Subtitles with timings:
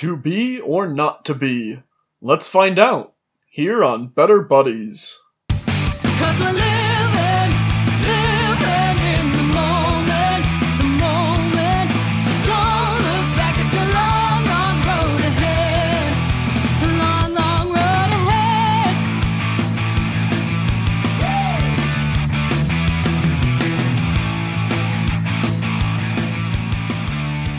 [0.00, 1.78] To be or not to be?
[2.22, 3.12] Let's find out
[3.50, 5.20] here on Better Buddies.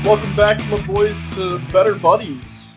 [0.04, 2.70] Welcome back, my boys, to Better Buddies.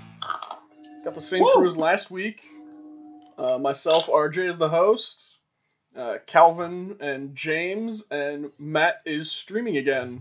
[1.05, 1.53] Got the same Woo!
[1.55, 2.43] crew as last week.
[3.39, 5.39] Uh, myself, RJ, is the host.
[5.97, 10.21] Uh, Calvin and James, and Matt is streaming again.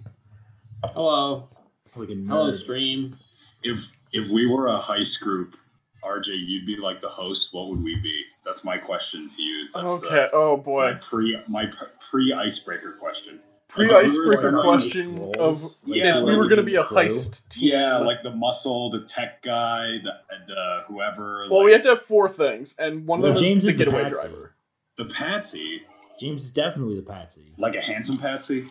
[0.86, 1.48] Hello.
[1.90, 2.56] Fucking Hello, nerd.
[2.56, 3.18] stream.
[3.64, 5.56] If if we were a heist group,
[6.04, 7.50] RJ, you'd be like the host.
[7.54, 8.24] What would we be?
[8.46, 9.68] That's my question to you.
[9.74, 11.00] That's Okay, oh The, my boy.
[11.02, 11.70] pre my
[12.10, 13.40] pre icebreaker question.
[13.74, 16.98] Pre Like, icebreaker question roles, of Yeah, if we were going to be a crew.
[16.98, 17.72] heist team.
[17.74, 20.12] Yeah, like the muscle, the tech guy, the,
[20.48, 21.48] the whoever.
[21.50, 23.72] Well, like, we have to have four things, and one Well, of them James is
[23.74, 24.28] is the the getaway patsy.
[24.28, 24.54] driver.
[24.98, 25.82] the patsy,
[26.20, 27.52] James is definitely the patsy.
[27.58, 28.68] like a handsome patsy.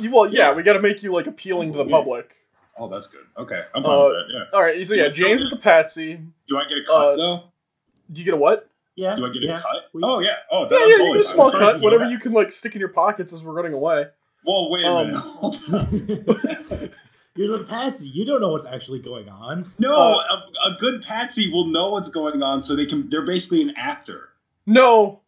[0.00, 0.54] You- Well, yeah, Yeah.
[0.54, 1.90] we got to make you like appealing to the Yeah.
[1.90, 2.34] public.
[2.78, 3.26] Oh, that's good.
[3.36, 4.24] Okay, I'm fine Uh, with that.
[4.32, 4.44] Yeah.
[4.54, 6.18] All right, so yeah, Yeah, James is the patsy.
[6.48, 7.42] Do I get a cut uh, though?
[8.10, 8.68] Do you get a what?
[8.94, 9.16] Yeah.
[9.16, 9.58] Do I get yeah.
[9.58, 9.82] a cut?
[9.92, 10.36] We- oh yeah.
[10.50, 12.74] Oh, that Yeah, I'm yeah, you get a small cut, whatever you can like stick
[12.74, 14.06] in your pockets as we're running away.
[14.46, 15.06] Well, wait a Um,
[16.06, 16.92] minute.
[17.34, 18.08] You're the patsy.
[18.08, 19.70] You don't know what's actually going on.
[19.78, 23.10] No, Uh, a, a good patsy will know what's going on, so they can.
[23.10, 24.30] They're basically an actor.
[24.64, 25.20] No,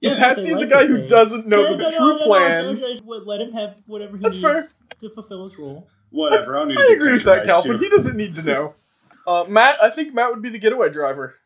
[0.00, 2.08] the Yeah, patsy's they the guy who they- doesn't know Yeah, the no, no, true
[2.12, 2.76] no, no, plan.
[2.76, 4.64] Joe, Joe, let him have whatever he That's needs fair.
[5.00, 5.88] to fulfill his role.
[6.10, 6.56] Whatever.
[6.56, 6.76] I don't need.
[6.76, 7.82] to I be agree with that, patronized Calvin.
[7.82, 8.74] He doesn't need to know.
[9.26, 11.36] Uh, Matt, I think Matt would be the getaway driver.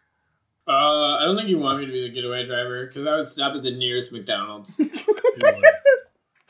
[0.66, 3.28] Uh, I don't think you want me to be the getaway driver because I would
[3.28, 4.80] stop at the nearest McDonald's.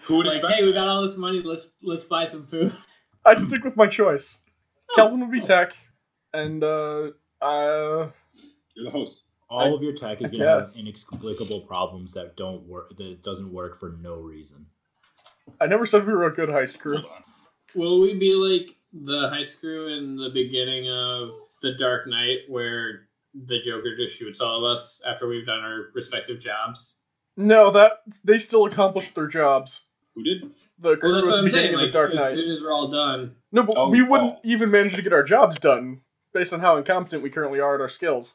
[0.09, 0.55] Who would like, expect?
[0.59, 1.43] hey, we got all this money.
[1.43, 2.75] Let's let's buy some food.
[3.25, 4.43] I stick with my choice.
[4.95, 5.73] Calvin would be tech,
[6.33, 7.11] and uh,
[7.43, 8.09] uh,
[8.75, 9.23] You're the host.
[9.51, 12.97] All I- of your tech is I gonna have inexplicable problems that don't work.
[12.97, 14.67] That doesn't work for no reason.
[15.61, 16.99] I never said we were a good heist crew.
[16.99, 17.23] Hold on.
[17.75, 21.31] Will we be like the heist crew in the beginning of
[21.63, 25.87] The Dark Knight, where the Joker just shoots all of us after we've done our
[25.95, 26.95] respective jobs?
[27.37, 27.93] No, that
[28.25, 29.85] they still accomplished their jobs.
[30.19, 30.51] Who did?
[30.81, 31.75] The crew Well, that's at what the beginning saying.
[31.75, 32.35] of Like, the Dark as Knight.
[32.35, 34.41] soon as we're all done, No, but Oh, we wouldn't oh.
[34.43, 36.01] even manage to get our jobs done
[36.35, 38.35] based on how incompetent we currently are at our skills.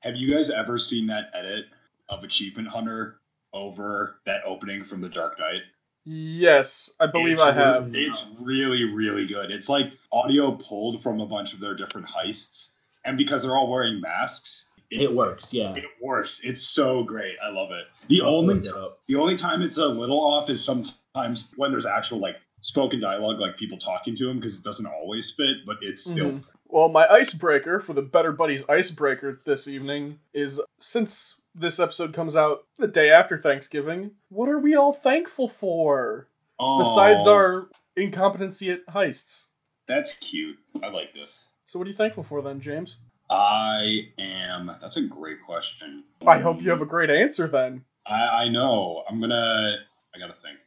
[0.00, 1.66] Have you guys ever seen that edit
[2.08, 3.20] of Achievement Hunter
[3.52, 5.62] over that opening from The Dark Knight?
[6.04, 7.90] Yes, I believe It's I re- have.
[7.94, 9.50] It's really, really good.
[9.52, 12.70] It's like audio pulled from a bunch of their different heists,
[13.04, 15.52] and because they're all wearing masks, It works.
[15.54, 15.74] Yeah.
[15.76, 16.40] It works.
[16.42, 17.36] It's so great.
[17.40, 17.84] I love it.
[18.08, 18.98] The I'll only look that up.
[19.06, 23.40] the only time it's a little off is sometimes when there's actual like spoken dialogue,
[23.40, 26.32] like people talking to him, because it doesn't always fit, but it's still.
[26.32, 26.44] Mhm.
[26.66, 32.36] Well, my icebreaker for the Better Buddies icebreaker this evening is since this episode comes
[32.36, 36.28] out the day after Thanksgiving, what are we all thankful for?
[36.60, 39.46] Oh, Besides our incompetency at heists.
[39.88, 40.58] That's cute.
[40.80, 41.42] I like this.
[41.66, 42.96] So what are you thankful for then, James?
[43.28, 44.70] I am.
[44.80, 46.04] That's a great question.
[46.24, 47.84] I hope you have a great answer then.
[48.06, 49.02] I, I know.
[49.08, 49.76] I'm gonna.
[50.14, 50.58] I gotta think.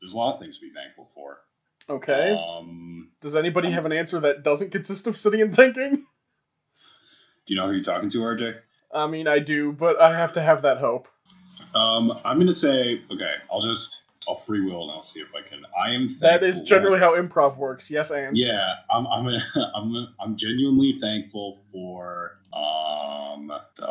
[0.00, 1.38] There's a lot of things to be thankful for.
[1.90, 2.32] Okay.
[2.32, 3.10] Um.
[3.20, 6.04] Does anybody have an answer that doesn't consist of sitting and thinking?
[7.46, 8.56] Do you know who you're talking to, RJ?
[8.92, 11.08] I mean, I do, but I have to have that hope.
[11.74, 12.12] Um.
[12.24, 13.02] I'm gonna say.
[13.10, 13.32] Okay.
[13.50, 14.02] I'll just.
[14.28, 15.62] I'll free will and I'll see if I can.
[15.74, 16.14] I am.
[16.20, 17.90] That is generally how improv works.
[17.90, 19.26] Yes, and Yeah, I'm I'm
[19.74, 23.88] I'm I'm genuinely thankful for um that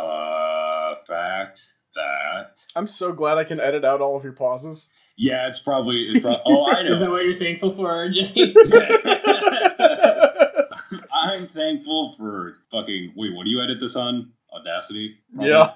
[2.76, 4.90] I'm so glad I can edit out all of your pauses.
[5.18, 6.94] yeah, it's probably it's probably oh I know.
[6.94, 8.36] is that what you're thankful for, RJ?
[11.14, 14.32] I'm thankful for fucking wait, what do you edit this on?
[14.54, 15.18] Audacity?
[15.34, 15.52] Probably?
[15.52, 15.74] yeah.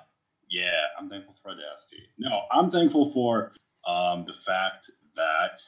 [0.50, 2.04] Yeah, I'm thankful for Audacity.
[2.18, 3.52] No, I'm thankful for
[3.88, 5.60] um the fact that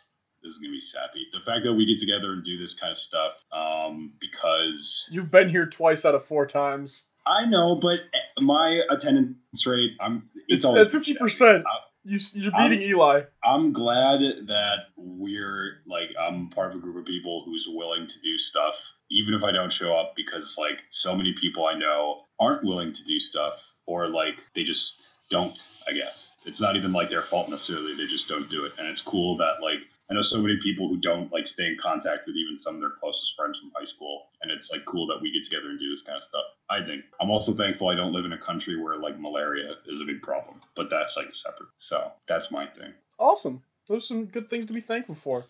[0.44, 1.26] this is gonna be sappy.
[1.32, 5.32] The fact that we get together and do this kind of stuff, um, because You've
[5.32, 7.04] been here twice out of four times.
[7.26, 11.64] I know, but eh, my attendance rate, I'm It's it's, at fifty percent.
[12.04, 13.22] You you're I'm- beating Eli.
[13.44, 18.22] I'm glad that we're like I'm part of a group of people who's willing to
[18.22, 18.76] do stuff,
[19.10, 22.92] even if I don't show up, because like so many people I know aren't willing
[22.94, 23.54] to do stuff,
[23.86, 25.62] or like they just don't.
[25.88, 28.88] I guess it's not even like their fault necessarily; they just don't do it, and
[28.88, 29.80] it's cool that like.
[30.14, 32.82] I know so many people who don't like stay in contact with even some of
[32.82, 35.80] their closest friends from high school, and it's like cool that we get together and
[35.80, 36.44] do this kind of stuff.
[36.70, 40.02] I think I'm also thankful I don't live in a country where like malaria is
[40.02, 41.70] a big problem, but that's like separate.
[41.80, 42.94] So that's my thing.
[43.18, 43.64] Awesome.
[43.88, 45.46] Those are some good things to be thankful for.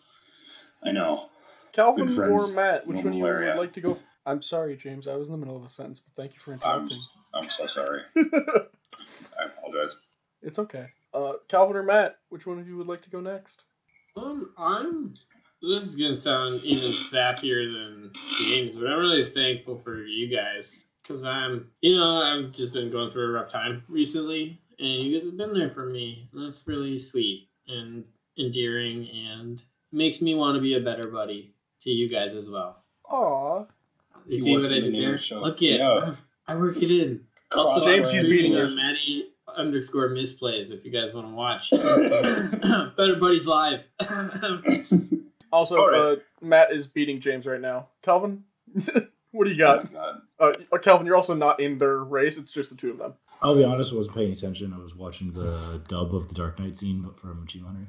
[0.82, 1.28] I know.
[1.72, 2.48] Calvin or.
[2.48, 3.98] Matt, which No one you would like to go?
[4.24, 5.06] I'm sorry, James.
[5.06, 6.98] I was in the middle of a sentence, but thank you for I'm interrupting.
[7.34, 8.00] I'm so sorry.
[8.16, 9.94] I apologize.
[10.40, 10.86] it's okay.
[11.12, 13.64] Uh, Calvin or Matt, which one of you would like to go next?
[14.16, 15.14] Um, I'm.
[15.62, 18.10] This is gonna sound even sappier than
[18.48, 22.90] James, but I'm really thankful for you guys because I'm, you know, I've just been
[22.90, 26.28] going through a rough time recently, and you guys have been there for me.
[26.32, 28.04] And that's really sweet and
[28.38, 32.84] endearing, and makes me want to be a better buddy to you guys as well.
[33.10, 33.60] Aw.
[33.60, 33.66] You,
[34.26, 35.18] You see what I in the did there?
[35.18, 35.40] show.
[35.40, 36.14] Look at Yeah.
[36.46, 37.24] I worked it in.
[37.56, 38.74] Also, James, I'm he's beating on us.
[38.74, 41.70] Maddie underscore misplays if you guys want to watch.
[42.96, 43.88] Better Buddies Live.
[45.52, 46.00] Also, All right.
[46.00, 47.86] uh, Matt is beating James right now.
[48.02, 48.42] Calvin,
[49.30, 49.92] what do you Oh got?
[49.92, 50.00] my
[50.40, 50.56] god.
[50.72, 52.38] Uh, Calvin, you're also not in their race.
[52.38, 53.14] It's just the two of them.
[53.40, 54.72] I'll be honest, I wasn't paying attention.
[54.72, 57.86] I was watching the dub of the Dark Knight scene from Achieve Hunter.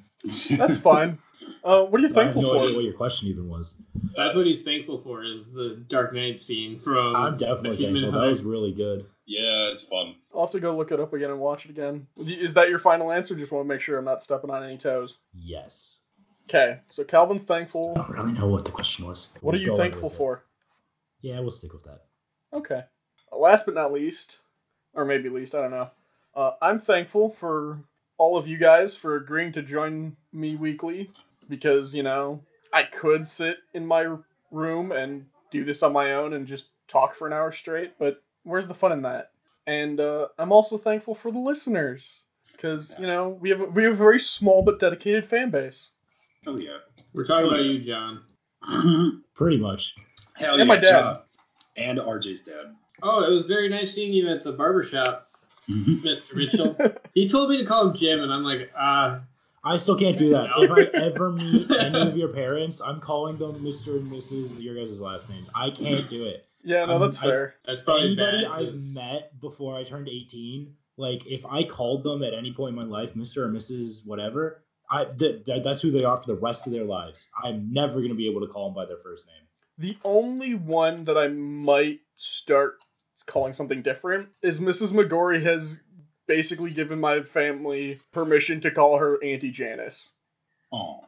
[0.64, 1.18] That's fine.
[1.66, 2.76] Uh, what are you So I have thankful no idea for?
[2.76, 3.82] what your question even was.
[4.16, 7.16] That's what he's thankful for is the Dark Knight scene from.
[7.16, 8.12] I'm definitely thankful.
[8.12, 9.08] That was really good.
[9.26, 10.16] Yeah, it's fun.
[10.34, 12.08] I'll have to go look it up again and watch it again.
[12.18, 13.36] Is that your final answer?
[13.36, 15.18] Just want to make sure I'm not stepping on any toes.
[15.34, 15.98] Yes.
[16.50, 17.94] Okay, so Calvin's thankful.
[17.96, 19.34] I don't really know what the question was.
[19.42, 20.18] What are We'll you thankful with it.
[20.18, 20.44] for?
[21.22, 22.02] Yeah, we'll stick with that.
[22.54, 22.84] Okay.
[23.32, 24.38] Last but not least,
[24.94, 25.90] or maybe least, I don't know.
[26.36, 27.80] Uh, I'm thankful for
[28.20, 31.10] all of you guys for agreeing to join me weekly
[31.50, 32.42] because, you know,
[32.72, 34.16] I could sit in my
[34.52, 38.22] room and do this on my own and just talk for an hour straight, but
[38.46, 39.32] where's the fun in that?
[39.68, 43.84] And uh, I'm also thankful for the listeners because, you know, we have, a- we
[43.84, 45.92] have a very small but dedicated fan base.
[46.48, 46.78] Oh yeah.
[47.14, 48.22] We're talking about you, John.
[49.36, 49.96] Pretty much.
[50.36, 50.88] Hell And yeah, my dad.
[50.90, 51.20] John.
[51.78, 52.76] And RJ's dad.
[53.04, 55.30] Oh, it was very nice seeing you at the barbershop,
[55.70, 56.36] Mr.
[56.36, 56.78] Mitchell.
[57.14, 59.22] he told me to call him Jim, and I'm like, ah,
[59.64, 60.50] I still can't do that.
[60.58, 63.98] If I ever meet any of your parents, I'm calling them Mr.
[63.98, 64.62] and Mrs.
[64.62, 65.50] your guys' last names.
[65.56, 66.46] I can't do it.
[66.66, 67.56] Yeah, no, Um, that's I- fair.
[67.66, 68.52] that's probably Anybody bad.
[68.52, 72.76] I've met before I turned 18, like if I called them at any point in
[72.76, 73.38] my life, Mr.
[73.44, 74.06] or Mrs.
[74.08, 77.30] whatever, I th- th- that's who they are for the rest of their lives.
[77.44, 79.48] I'm never going to be able to call them by their first name.
[79.78, 82.76] The only one that I might start
[83.26, 84.94] calling something different is Mrs.
[84.94, 85.80] McGorry has
[86.28, 90.12] basically given my family permission to call her Auntie Janice.
[90.72, 91.02] Oh.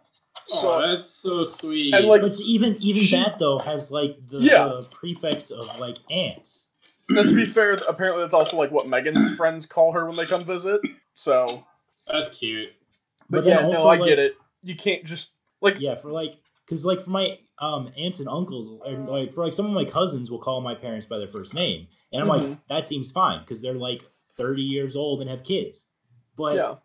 [0.48, 1.94] So oh, that's so sweet.
[1.94, 4.68] And, like, But even even she- that though has like the, Yeah.
[4.68, 6.68] the prefix of like ants.
[7.10, 10.26] now, to be fair, apparently that's also like what Megan's friends call her when they
[10.26, 10.82] come visit.
[11.16, 11.66] So,
[12.12, 12.70] that's cute.
[13.30, 14.36] but, But then yeah, no, I like- get it.
[14.64, 16.36] You can't just like Yeah, for like
[16.66, 19.86] because like for my um aunts and uncles, and like for like some of my
[19.86, 22.50] cousins will call my parents by their first name, and I'm Mhm.
[22.50, 24.04] like that seems fine because they're like
[24.38, 25.88] 30 years old and have kids.
[26.38, 26.76] But yeah.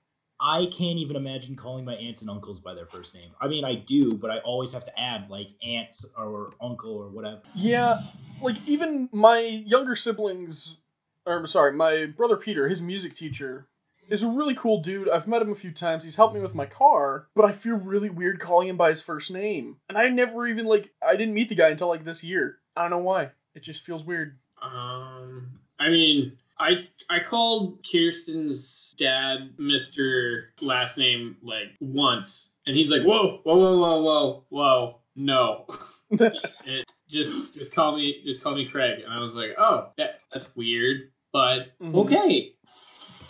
[0.42, 3.30] I can't even imagine calling my aunts and uncles by their first name.
[3.40, 7.08] I mean, I do, but I always have to add like aunts or uncle or
[7.08, 7.42] whatever.
[7.54, 8.00] Yeah,
[8.40, 10.76] like even my younger siblings,
[11.24, 13.68] or sorry, my brother Peter, his music teacher,
[14.08, 15.08] is a really cool dude.
[15.08, 16.02] I've met him a few times.
[16.02, 19.00] He's helped me with my car, but I feel really weird calling him by his
[19.00, 19.76] first name.
[19.88, 22.58] And I never even like I didn't meet the guy until like this year.
[22.76, 23.30] I don't know why.
[23.54, 24.38] It just feels weird.
[24.60, 32.90] Um, I mean, I I called Kirsten's dad Mister last name like once, and he's
[32.90, 35.66] like, "Whoa, whoa, whoa, whoa, whoa, whoa, no."
[36.10, 40.20] it, just just call me just call me Craig, and I was like, "Oh, that
[40.32, 41.94] that's weird, but Mhm.
[42.06, 42.54] okay."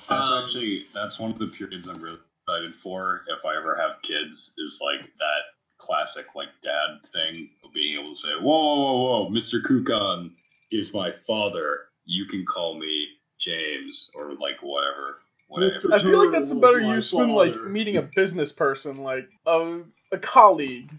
[0.08, 3.76] That's Um, actually that's one of the periods I'm really excited for if I ever
[3.76, 5.42] have kids is like that
[5.78, 9.62] classic like dad thing of being able to say, Whoa, whoa, whoa, whoa, Mr.
[9.62, 10.32] Kukan
[10.70, 11.86] is my father.
[12.04, 15.18] You can call me James or like whatever.
[15.48, 15.94] Whatever.
[15.94, 19.28] I feel like that's a better My use when like meeting a business person, like
[19.46, 19.80] a
[20.10, 20.90] a colleague.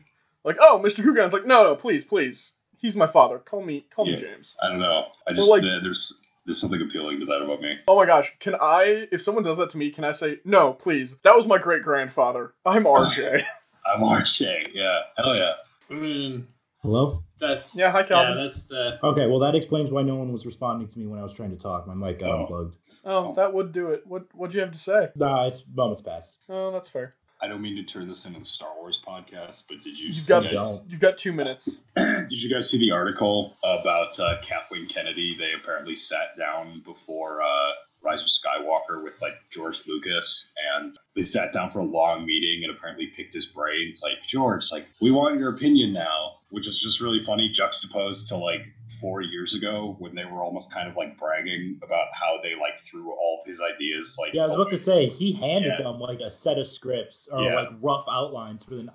[0.43, 1.03] Like, oh, Mr.
[1.03, 2.51] Kugan's like, no, no, please, please.
[2.77, 3.39] He's my father.
[3.39, 4.57] Call me, call me James.
[4.61, 5.05] I don't know.
[5.25, 7.77] I just like- there's there's something appealing to that about me.
[7.87, 10.73] Oh my gosh, can I, if someone does that to me, can I say, no,
[10.73, 12.53] please, that was my great grandfather.
[12.65, 13.45] I'm RJ.
[13.85, 14.63] I'm RJ.
[14.73, 14.99] Yeah.
[15.17, 15.53] Hell yeah.
[15.89, 16.45] I mean,
[16.83, 17.23] Hello.
[17.39, 20.87] that's Yeah, hi, Yeah, that's the Okay, well that explains why no one was responding
[20.89, 21.87] to me when I was trying to talk.
[21.87, 22.41] My mic got Oh.
[22.41, 22.77] unplugged.
[23.05, 24.05] oh, that would do it.
[24.05, 25.07] What What'd you have to say?
[25.15, 26.43] Nah, it's moments passed.
[26.49, 27.15] Oh, that's fair.
[27.41, 30.15] I don't mean to turn this into the Star Wars podcast, but did you You've
[30.17, 31.77] see got guys, you've got two minutes.
[31.95, 35.35] did you guys see the article about uh, Kathleen Kennedy?
[35.37, 37.71] They apparently sat down before uh,
[38.01, 42.63] Rise of Skywalker with like George Lucas, and they sat down for a long meeting
[42.63, 44.01] and apparently picked his brains.
[44.01, 48.37] Like George, like we want your opinion now, which is just really funny, juxtaposed to
[48.37, 48.61] like
[49.01, 52.77] four years ago when they were almost kind of like bragging about how they like
[52.77, 54.15] threw all of his ideas.
[54.19, 55.83] Like Yeah, I was about to say he handed Yeah.
[55.83, 57.55] them like a set of scripts or Yeah.
[57.55, 58.87] like rough outlines for the,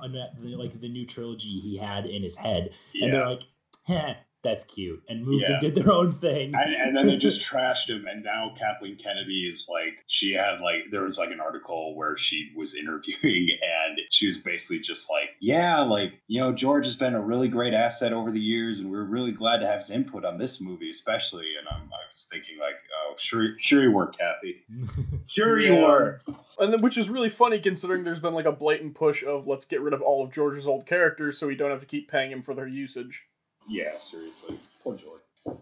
[0.56, 3.42] like the new trilogy he had in his head, and they're like,
[3.88, 5.52] "Heh, that's cute, and moved Yeah.
[5.54, 6.54] and did their own thing.
[6.54, 10.60] and, and then they just trashed him and now kathleen kennedy is like she had
[10.60, 15.10] like there was like an article where she was interviewing and she was basically just
[15.10, 18.78] like yeah like you know george has been a really great asset over the years
[18.78, 22.06] and we're really glad to have his input on this movie especially and I'm, i
[22.08, 24.62] was thinking like oh sure sure you were kathy
[25.26, 25.80] sure you Yeah.
[25.86, 26.20] were
[26.60, 29.64] And then, which is really funny considering there's been like a blatant push of let's
[29.64, 32.30] get rid of all of George's old characters so we don't have to keep paying
[32.32, 33.24] him for their usage.
[33.68, 35.58] Yeah seriously poor george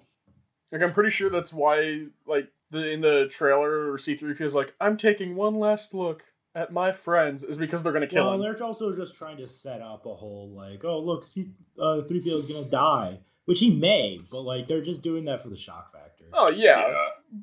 [0.73, 4.75] Like I'm pretty sure that's why like the in the trailer or C3P is like
[4.81, 8.41] I'm taking one last look at my friends is because they're gonna kill well, him.
[8.41, 12.21] they're also just trying to set up a whole like, oh look, see, uh, three
[12.21, 15.57] PO is gonna die, which he may, but like they're just doing that for the
[15.57, 16.25] shock factor.
[16.33, 16.93] Oh yeah,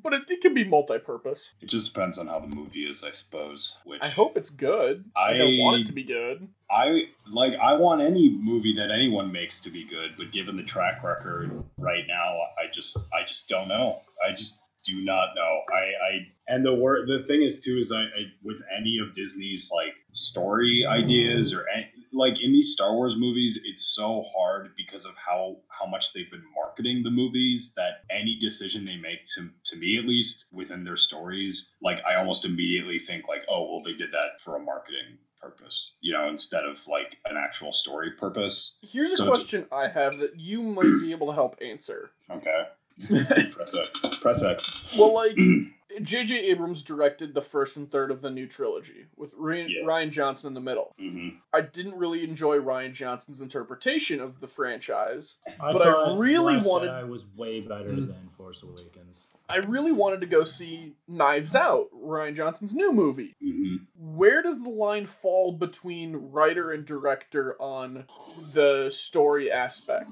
[0.02, 1.52] but it, it can be multi-purpose.
[1.60, 5.04] it just depends on how the movie is i suppose which I hope it's good.
[5.16, 6.48] I, don't want it to be good.
[6.70, 10.62] I like I want any movie that anyone makes to be good, but given the
[10.62, 14.02] track record right now, I just I just don't know.
[14.26, 15.60] I just do not know.
[15.72, 19.14] I I and the word the thing is too is I, I with any of
[19.14, 24.70] Disney's like story ideas or any, like in these Star Wars movies, it's so hard
[24.76, 29.24] because of how how much they've been marketing the movies that any decision they make
[29.34, 33.68] to to me at least within their stories, like I almost immediately think like, oh
[33.70, 37.72] well, they did that for a marketing purpose, you know, instead of like an actual
[37.72, 38.72] story purpose.
[38.80, 42.10] Here's a So it's- question I have that you might be able to help answer.
[42.30, 42.64] Okay.
[43.52, 44.16] Press X.
[44.22, 44.96] Press X.
[44.98, 45.36] Well, like
[46.02, 46.34] J.J.
[46.50, 49.82] Abrams directed the first and third of the new trilogy with Rian, Yeah.
[49.86, 50.94] Rian Johnson in the middle.
[50.98, 55.36] hmm I didn't really enjoy Rian Johnson's interpretation of the franchise.
[55.60, 58.08] I But I really Last wanted- I was way better Mm.
[58.08, 59.28] than Force Awakens.
[59.48, 63.34] I really wanted to go see Knives Out, Rian Johnson's new movie.
[63.40, 68.06] hmm Where does the line fall between writer and director on
[68.52, 70.10] the story aspect?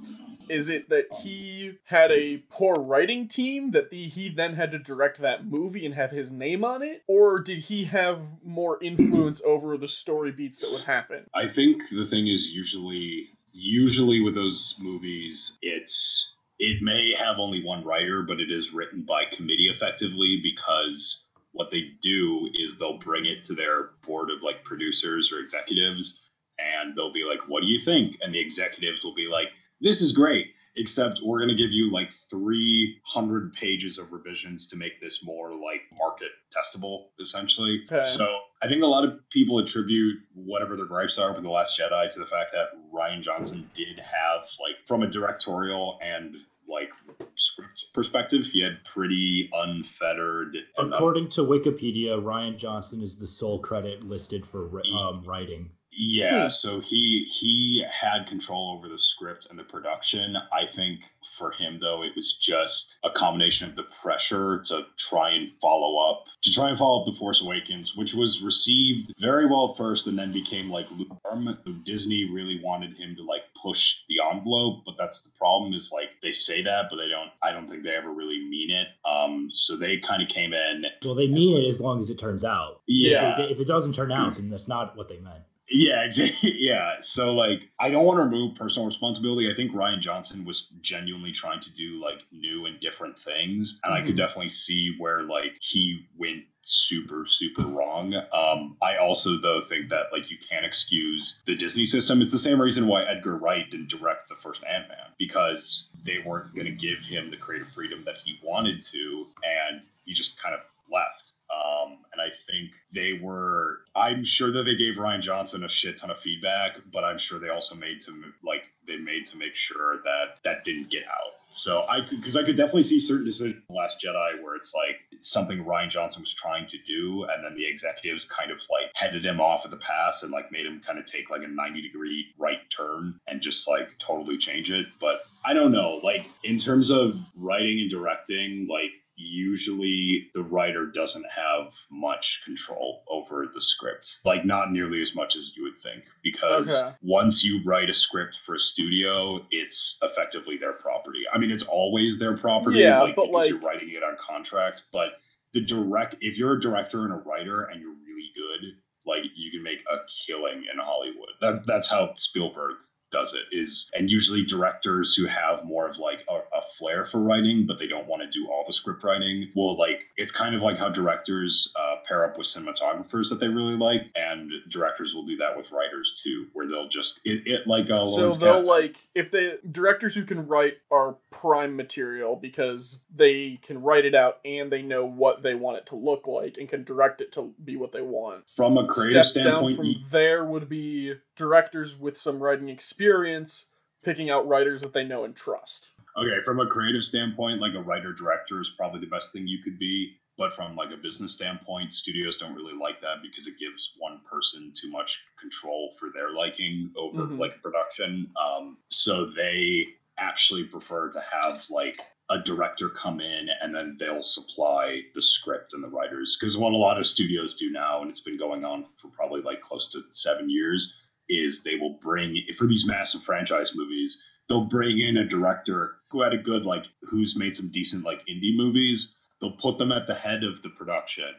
[0.49, 4.79] Is it that he had a poor writing team that the, he then had to
[4.79, 7.03] direct that movie and have his name on it?
[7.07, 11.25] Or did he have more influence over the story beats that would happen?
[11.35, 16.32] I think the thing is usually usually with those movies, it's
[16.63, 21.73] it may have only one writer, but it is written by committee effectively because what
[21.73, 26.21] they do is they'll bring it to their board of like producers or executives
[26.61, 28.17] and they'll be like, What do you think?
[28.23, 29.49] And the executives will be like,
[29.81, 30.47] This is great.
[30.77, 35.51] Except we're going to give you like 300 pages of revisions to make this more
[35.51, 37.83] like market testable, essentially.
[37.91, 38.03] Okay.
[38.03, 41.79] So I think a lot of people attribute whatever their gripes are with The Last
[41.79, 46.37] Jedi to the fact that Rian Johnson did have, like, from a directorial and
[46.69, 46.91] like
[47.37, 50.57] script perspective, he had pretty unfettered.
[50.79, 55.71] According to Wikipedia, Rian Johnson is the sole credit listed for um, writing.
[55.95, 56.49] Yeah, Hmm.
[56.49, 60.37] so he he had control over the script and the production.
[60.53, 61.01] I think
[61.37, 65.99] for him though, it was just a combination of the pressure to try and follow
[66.11, 69.77] up to try and follow up the Force Awakens, which was received very well at
[69.77, 71.57] first and then became like lukewarm.
[71.65, 75.93] So Disney really wanted him to like push the envelope, but that's the problem is
[75.93, 77.31] like they say that, but they don't.
[77.43, 78.89] I don't think they ever really mean it.
[79.05, 80.85] Um, so they kind of came in.
[81.05, 82.81] Well, they mean it as long as it turns out.
[82.87, 85.43] Yeah, If it, if it doesn't turn out, then that's not what they meant.
[85.73, 86.55] Yeah, exactly.
[86.59, 86.97] Yeah.
[87.01, 89.51] So like I don't want to remove personal responsibility.
[89.51, 93.79] I think Rian Johnson was genuinely trying to do like new and different things.
[93.85, 94.19] And I could Mhm.
[94.19, 98.15] definitely see where like he went super, super wrong.
[98.33, 102.23] Um, I also though think that like you can't excuse the Disney system.
[102.23, 106.19] It's the same reason why Edgar Wright didn't direct the first Ant Man because they
[106.19, 110.55] weren't gonna give him the creative freedom that he wanted to, and he just kind
[110.55, 110.61] of
[110.91, 111.33] left.
[111.53, 113.81] Um, and I think they were.
[113.95, 117.39] I'm sure that they gave Rian Johnson a shit ton of feedback, but I'm sure
[117.39, 118.13] they also made to
[118.45, 121.33] like they made to make sure that that didn't get out.
[121.51, 124.75] So I could because I could definitely see certain decisions in Last Jedi where it's
[124.75, 128.91] like something Rian Johnson was trying to do, and then the executives kind of like
[128.95, 131.49] headed him off at the pass and like made him kind of take like a
[131.49, 134.87] 90 degree right turn and just like totally change it.
[134.99, 140.87] But I don't know, like in terms of writing and directing, like usually the writer
[140.87, 144.19] doesn't have much control over the script.
[144.25, 146.95] Like not nearly as much as you would think because Okay.
[147.03, 151.23] once you write a script for a studio it's effectively their property.
[151.33, 154.17] I mean it's always their property Yeah, like but, because like- you're writing it on
[154.19, 155.15] contract but
[155.53, 158.73] the direct if you're a director and a writer and you're really good
[159.05, 161.29] like you can make a killing in hollywood.
[161.41, 162.77] That, that's how spielberg
[163.13, 167.21] does it is and usually directors who have more of like a, a flair for
[167.21, 170.55] writing but they don't want to do all the script writing will like it's kind
[170.55, 175.15] of like how directors uh, pair up with cinematographers that they really like and directors
[175.15, 178.37] will do that with writers too where they'll just it, it like uh, So Lawrence
[178.39, 183.83] they'll Kasdan- like if the directors who can write are prime material because they can
[183.83, 186.83] write it out and they know what they want it to look like and can
[186.85, 188.49] direct it to be what they want.
[188.49, 191.15] from a creative Step down standpoint from you- there would be
[191.47, 193.67] directors with some writing experience
[194.05, 195.87] picking out writers that they know and trust.
[196.17, 199.63] Okay, from a creative standpoint, like a writer director is probably the best thing you
[199.63, 200.17] could be.
[200.39, 204.21] But from like a business standpoint, studios don't really like that because it gives one
[204.29, 207.39] person too much control for their liking over Mhm.
[207.39, 208.31] like production.
[208.43, 209.87] Um, so they
[210.19, 215.75] actually prefer to have like a director come in and then they'll supply the script
[215.75, 216.37] and the writers.
[216.41, 219.43] Because what a lot of studios do now, and it's been going on for probably
[219.43, 220.95] like close to seven years,
[221.29, 226.23] is they will bring for these massive franchise movies they'll bring in a director who
[226.23, 229.15] had a good like who's made some decent like indie movies.
[229.41, 231.33] They'll put them at the head of the production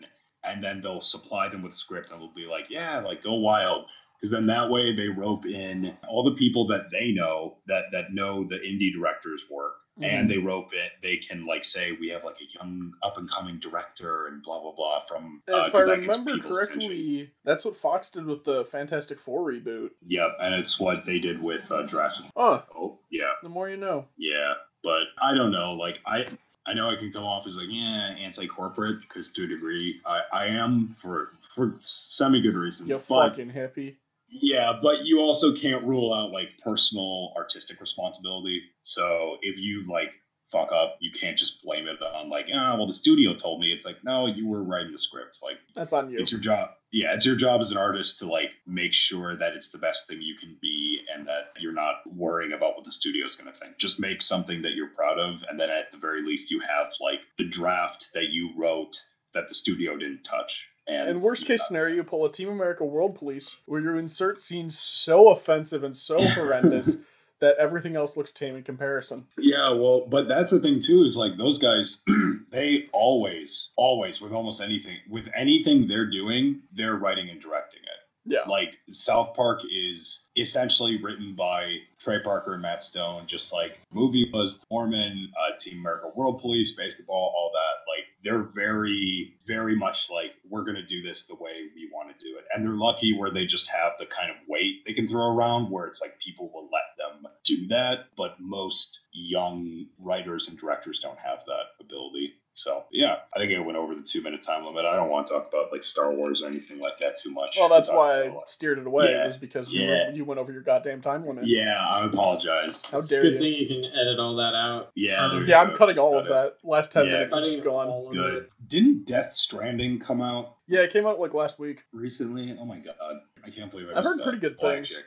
[0.44, 3.86] and then they'll supply them with script and they'll be like yeah like go wild.
[4.20, 8.14] Because then that way they rope in all the people that they know that that
[8.14, 10.06] know the indie directors work Mm-hmm.
[10.06, 13.30] and they rope it they can like say we have like a young up and
[13.30, 16.80] coming director and blah blah blah from uh, if I that remember people's attention.
[16.90, 19.92] correctly, that's what Fox did with the Fantastic Four reboot.
[20.08, 22.26] Yep, and it's what they did with uh, Jurassic.
[22.36, 23.34] Oh, Oh, yeah.
[23.44, 24.06] the more you know.
[24.18, 25.74] Yeah, but I don't know.
[25.74, 26.26] Like I,
[26.66, 30.22] I know I can come off as like yeah, anti-corporate because to a degree I,
[30.34, 32.90] I am for for semi good reasons.
[32.90, 33.98] You fucking hippie.
[34.42, 38.62] Yeah, but you also can't rule out like personal artistic responsibility.
[38.82, 40.14] So if you like
[40.46, 43.72] fuck up, you can't just blame it on like ah well the studio told me.
[43.72, 45.40] It's like no, you were writing the script.
[45.42, 46.20] Like That's on you.
[46.20, 49.54] it's your job yeah it's your job as an artist to like make sure that
[49.54, 52.92] it's the best thing you can be and that you're not worrying about what the
[52.92, 55.98] studio's going to think just make something that you're proud of and then at the
[55.98, 58.96] very least you have like the draft that you wrote
[59.34, 62.84] that the studio didn't touch and In worst case scenario, you pull a Team America
[62.84, 66.98] World Police where you insert scenes so offensive and so horrendous
[67.40, 69.26] that everything else looks tame in comparison.
[69.38, 72.02] Yeah, well, but that's the thing too is like those guys,
[72.52, 78.00] they always, always with almost anything, with anything they're doing, they're writing and directing it.
[78.26, 78.44] Yeah.
[78.48, 84.30] Like South Park is essentially written by Trey Parker and Matt Stone, just like movie
[84.34, 87.83] was Foreman, uh, Team America World Police, basketball, all that.
[88.24, 92.38] They're very, very much like we're gonna do this the way we want to do
[92.38, 95.36] it, and they're lucky where they just have the kind of weight they can throw
[95.36, 100.58] around where it's like people will let them do that, but most young writers and
[100.58, 102.34] directors don't have that ability.
[102.56, 104.86] So yeah, I think I went over the two minute time limit.
[104.86, 107.56] I don't want to talk about like Star Wars or anything like that too much.
[107.60, 109.26] Well, that's why I steered it away, Yeah.
[109.26, 111.48] was because you, were, you went over your goddamn time limit.
[111.48, 112.86] Yeah, I apologize.
[112.86, 113.40] How It's a dare good you?
[113.40, 114.92] thing you can edit all that out.
[114.96, 115.78] Yeah, Um, there you Yeah, I'm go.
[115.78, 116.30] cutting Just all cut of it.
[116.62, 116.68] that.
[116.68, 118.14] Last 10 Yeah, minutes is just gone.
[118.14, 118.48] Good.
[118.68, 121.82] Didn't Death Stranding come out Yeah, it came out like last week.
[121.92, 122.56] recently?
[122.60, 122.96] Oh my god,
[123.44, 124.90] I can't believe I I've heard pretty good I'll things.
[124.90, 125.06] check.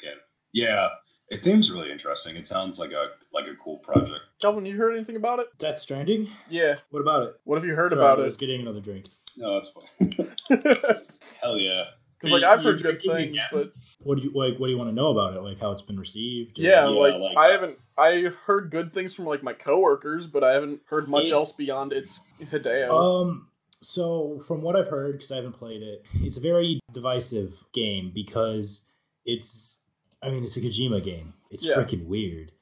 [0.52, 0.88] Yeah,
[1.30, 2.36] it seems really interesting.
[2.36, 4.20] It sounds like a like a cool project.
[4.40, 5.46] Calvin, you heard anything about it?
[5.58, 6.28] Death Stranding?
[6.48, 6.76] Yeah.
[6.90, 7.34] What about it?
[7.44, 8.26] What have you heard Sorry, about I it?
[8.26, 9.06] was getting another drink.
[9.36, 10.28] No, that's fine.
[11.42, 11.84] Hell yeah.
[12.18, 13.44] Because like I've heard good things, again?
[13.52, 14.58] but What do you like?
[14.58, 15.40] What do you want to know about it?
[15.42, 16.58] Like how it's been received?
[16.58, 17.78] or- yeah, Yeah, like, like- I haven't.
[17.98, 21.56] I heard good things from like my coworkers, but I haven't heard much It's- else
[21.56, 22.90] beyond its Hideo.
[22.90, 23.48] Um.
[23.82, 28.10] So from what I've heard, because I haven't played it, it's a very divisive game
[28.14, 28.90] because
[29.26, 29.82] it's.
[30.22, 31.34] I mean, it's a Kojima game.
[31.50, 31.74] It's Yeah.
[31.76, 32.52] freaking weird.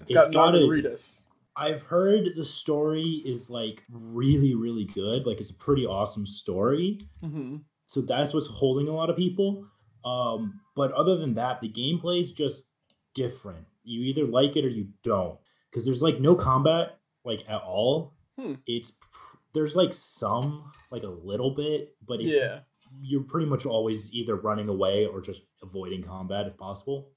[0.00, 0.98] it's got got a-.
[1.56, 5.26] I've heard the story is like really, really good.
[5.26, 7.06] Like it's a pretty awesome story.
[7.22, 9.66] hmm So that's what's holding a lot of people.
[10.04, 12.70] Um, but other than that, the gameplay is just
[13.14, 13.66] different.
[13.84, 15.38] You either like it or you don't.
[15.70, 18.14] Because there's like no combat like at all.
[18.38, 18.54] Hmm.
[18.66, 18.96] It's
[19.52, 22.60] there's like some like a little bit, but it's, Yeah.
[23.00, 27.10] You're pretty much always either running away or just avoiding combat if possible.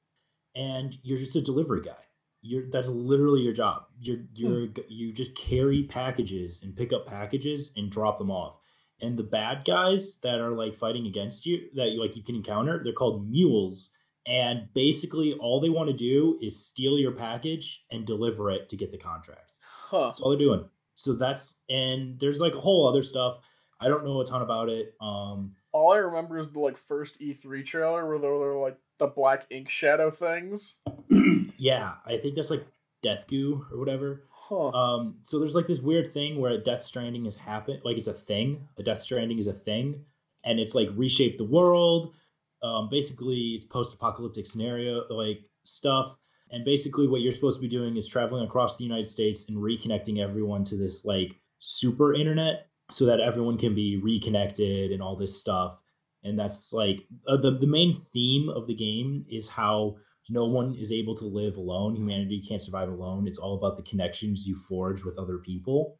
[0.55, 1.97] And you're just a delivery guy.
[2.41, 3.85] You're that's literally your job.
[3.99, 8.59] You're you're you just carry packages and pick up packages and drop them off.
[9.01, 12.35] And the bad guys that are like fighting against you that you like you can
[12.35, 13.91] encounter, they're called mules.
[14.25, 18.77] And basically all they want to do is steal your package and deliver it to
[18.77, 19.57] get the contract.
[19.61, 20.05] Huh.
[20.05, 20.69] That's all they're doing.
[20.95, 23.39] So that's and there's like a whole other stuff.
[23.79, 24.95] I don't know a ton about it.
[25.01, 29.07] Um All I remember is the like first E3 trailer where there were like the
[29.07, 30.75] black ink shadow things.
[31.57, 32.65] yeah, I think that's like
[33.01, 34.23] death goo or whatever.
[34.29, 34.69] Huh.
[34.69, 38.07] Um so there's like this weird thing where a death stranding is happen like it's
[38.07, 38.67] a thing.
[38.77, 40.05] A death stranding is a thing
[40.45, 42.13] and it's like reshape the world.
[42.61, 46.15] Um basically it's post-apocalyptic scenario like stuff.
[46.51, 49.57] And basically, what you're supposed to be doing is traveling across the United States and
[49.57, 55.15] reconnecting everyone to this like super internet so that everyone can be reconnected and all
[55.15, 55.81] this stuff.
[56.23, 59.97] And that's like uh, the, the main theme of the game is how
[60.29, 61.95] no one is able to live alone.
[61.95, 63.27] Humanity can't survive alone.
[63.27, 65.99] It's all about the connections you forge with other people.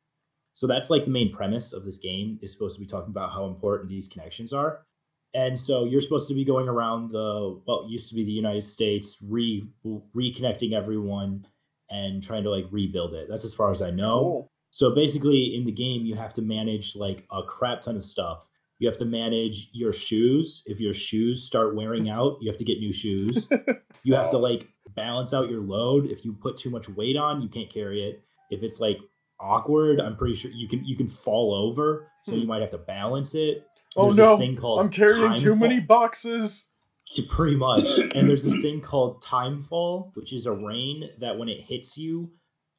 [0.53, 3.34] So that's like the main premise of this game is supposed to be talking about
[3.34, 4.86] how important these connections are.
[5.34, 8.63] And so you're supposed to be going around the what used to be the United
[8.63, 9.67] States, re
[10.15, 11.47] reconnecting everyone
[11.89, 13.27] and trying to like rebuild it.
[13.29, 14.19] That's as far as I know.
[14.19, 14.52] Cool.
[14.73, 18.49] So basically, in the game, you have to manage like a crap ton of stuff.
[18.79, 20.63] You have to manage your shoes.
[20.65, 23.47] If your shoes start wearing out, you have to get new shoes.
[24.05, 26.07] You have to like balance out your load.
[26.07, 28.21] If you put too much weight on, you can't carry it.
[28.49, 28.97] If it's like
[29.39, 32.47] awkward, I'm pretty sure you can you can fall over, so you hmm.
[32.47, 33.65] might have to balance it.
[33.95, 36.67] Oh There's no, this thing called I'm carrying time too many boxes.
[37.13, 37.97] to pretty much.
[38.13, 42.29] And there's this thing called timefall, which is a rain that when it hits you,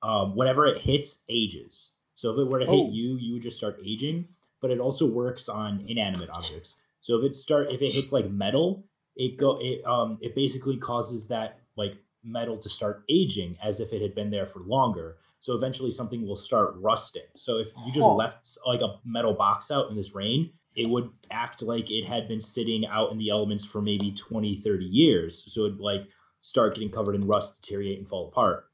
[0.05, 1.93] um, whenever it hits, ages.
[2.15, 2.91] So if it were to hit Oh.
[2.91, 4.29] you, you would just start aging.
[4.61, 6.77] But it also works on inanimate objects.
[7.01, 8.87] So if it start if it hits like metal,
[9.17, 13.93] it go it um it basically causes that like metal to start aging as if
[13.93, 15.17] it had been there for longer.
[15.41, 17.29] So eventually something will start rusting.
[17.37, 18.15] So if you just Huh.
[18.15, 22.27] left like a metal box out in this rain, it would act like it had
[22.27, 25.45] been sitting out in the elements for maybe 20, 30 years.
[25.53, 26.09] So it'd like
[26.41, 28.65] start getting covered in rust, deteriorate, and fall apart.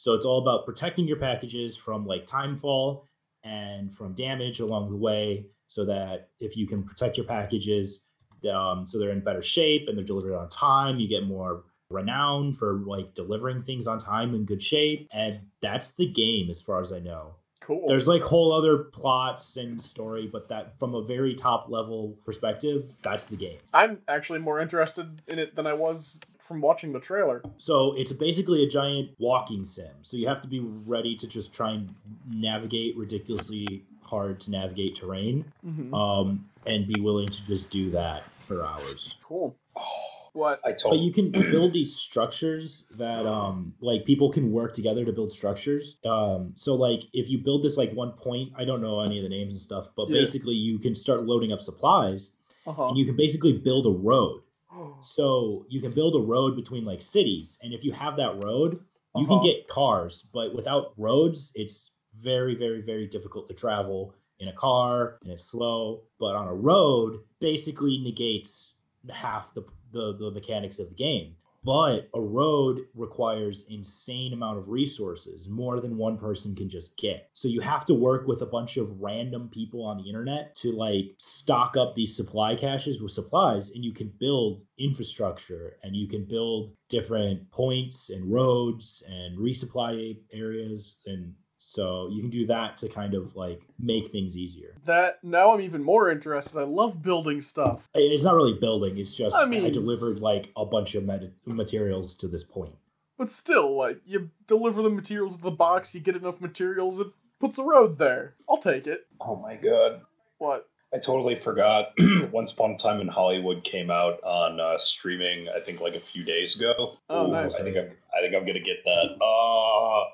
[0.00, 3.06] So it's all about protecting your packages from like time fall
[3.44, 8.06] and from damage along the way so that if you can protect your packages
[8.50, 12.54] um, so they're in better shape and they're delivered on time you get more renown
[12.54, 15.06] for like delivering things on time in good shape.
[15.12, 17.34] And that's the game as far as i know.
[17.60, 17.84] Cool.
[17.86, 22.96] there's like whole other plots and story but that from a very top level perspective
[23.02, 23.58] that's the game.
[23.74, 26.18] I'm actually more interested in it than I was
[26.50, 27.44] from watching the trailer.
[27.58, 29.86] So it's basically a giant walking sim.
[30.02, 31.94] So you have to be ready to just try and
[32.28, 35.94] navigate ridiculously hard to navigate terrain, Mm-hmm.
[35.94, 39.14] um, and be willing to just do that for hours.
[39.24, 39.56] cool.
[40.32, 40.60] What?
[40.64, 40.92] I told.
[40.94, 45.32] But you can build these structures that, um, like people can work together to build
[45.32, 45.98] structures.
[46.06, 49.24] Um, so like if you build this like one point, I don't know any of
[49.24, 50.14] the names and stuff, but Yeah.
[50.20, 52.86] basically you can start loading up supplies, Uh-huh.
[52.88, 54.42] and you can basically build a road.
[55.02, 58.80] So you can build a road between like cities, and if you have that road,
[59.16, 59.40] you Uh-huh.
[59.40, 60.28] can get cars.
[60.32, 65.44] But without roads, it's very, very, very difficult to travel in a car, and it's
[65.44, 66.02] slow.
[66.18, 68.74] But on a road, basically negates
[69.10, 71.34] half the the, the mechanics of the game.
[71.62, 77.28] But a road requires insane amount of resources, more than one person can just get.
[77.34, 80.72] So you have to work with a bunch of random people on the internet to
[80.72, 86.08] like stock up these supply caches with supplies and you can build infrastructure and you
[86.08, 91.34] can build different points and roads and resupply areas and
[91.70, 94.74] so you can do that to kind of like make things easier.
[94.86, 96.58] That now I'm even more interested.
[96.58, 97.88] I love building stuff.
[97.94, 101.04] It's not really building, it's just I mean, I, mean- delivered like a bunch of
[101.04, 102.74] med- materials to this point.
[103.18, 107.06] But still, like, you deliver the materials to the box, you get enough materials, it
[107.38, 108.34] puts a road there.
[108.48, 109.06] I'll take it.
[109.20, 110.00] Oh my god.
[110.38, 110.66] What?
[110.92, 111.92] I totally forgot.
[112.32, 115.48] Once Upon a Time in Hollywood came out on uh, streaming.
[115.48, 116.98] I think like a few days ago.
[117.08, 117.60] Oh, nice.
[117.60, 117.90] I think I'm.
[118.12, 119.16] I think I'm gonna get that.
[119.22, 120.06] Oh,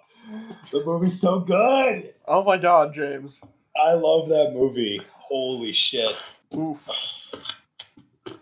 [0.73, 2.15] the movie's so good.
[2.27, 3.43] Oh my god, James.
[3.83, 5.01] I love that movie.
[5.13, 6.15] Holy shit.
[6.57, 6.89] Oof.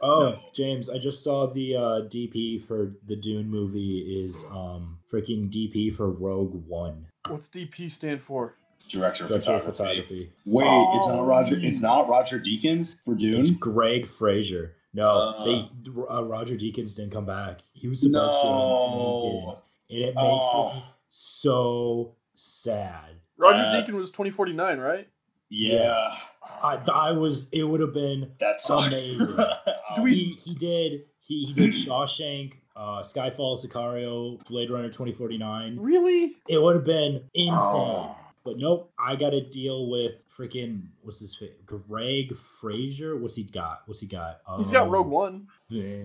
[0.01, 5.51] Oh, James, I just saw the uh, DP for the Dune movie is um freaking
[5.51, 7.07] DP for Rogue One.
[7.29, 8.55] What's DP stand for?
[8.89, 10.03] Director of Director of photography.
[10.27, 10.33] photography.
[10.45, 10.67] Wait,
[10.97, 11.17] it's Oh.
[11.17, 11.57] not Roger.
[11.59, 13.41] It's not Roger Deakins for Dune.
[13.41, 14.75] It's Greig Fraser.
[14.93, 15.45] No, Uh.
[15.45, 15.69] they
[16.11, 17.61] uh, Roger Deakins didn't come back.
[17.73, 19.59] He was supposed to, and he didn't.
[19.91, 20.73] And it makes Oh.
[20.75, 20.83] me
[21.19, 23.21] so sad.
[23.37, 25.09] Roger That's- Deacon was 2049, right?
[25.49, 26.17] yeah,
[26.63, 27.49] I, I was.
[27.53, 29.09] It would have been that sucks.
[29.09, 29.37] Amazing.
[29.97, 35.77] Do we- he, he did he, he did Shawshank, uh, Skyfall, Sicario, Blade Runner 2049.
[35.79, 36.37] Really?
[36.49, 37.53] It would have been insane.
[37.57, 38.17] Oh.
[38.45, 41.53] But nope, I got to deal with freaking what's his face?
[41.65, 43.17] Greig Fraser.
[43.17, 43.83] What's he got?
[43.87, 44.41] What's he got?
[44.59, 45.47] He's got Um, Rogue One.
[45.73, 46.05] eh,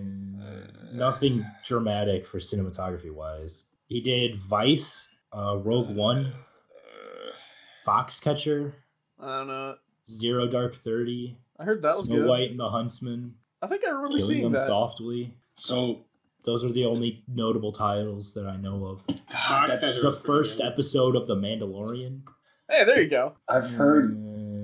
[0.92, 3.66] nothing dramatic for cinematography wise.
[3.90, 7.32] He did Vice, uh, Rogue One, Uh,
[7.84, 8.72] Foxcatcher,
[9.18, 9.74] I don't know.
[10.08, 12.26] Zero Dark Thirty, I heard that was Snow good.
[12.28, 14.66] White and the Huntsman, I think I remember Killing seeing Them that.
[14.66, 15.34] Softly.
[15.56, 16.04] so
[16.44, 19.06] Those are the only notable titles that I know of.
[19.30, 22.22] God, that's, The first episode of The Mandalorian.
[22.70, 23.34] Hey, there you go.
[23.48, 24.14] I've heard.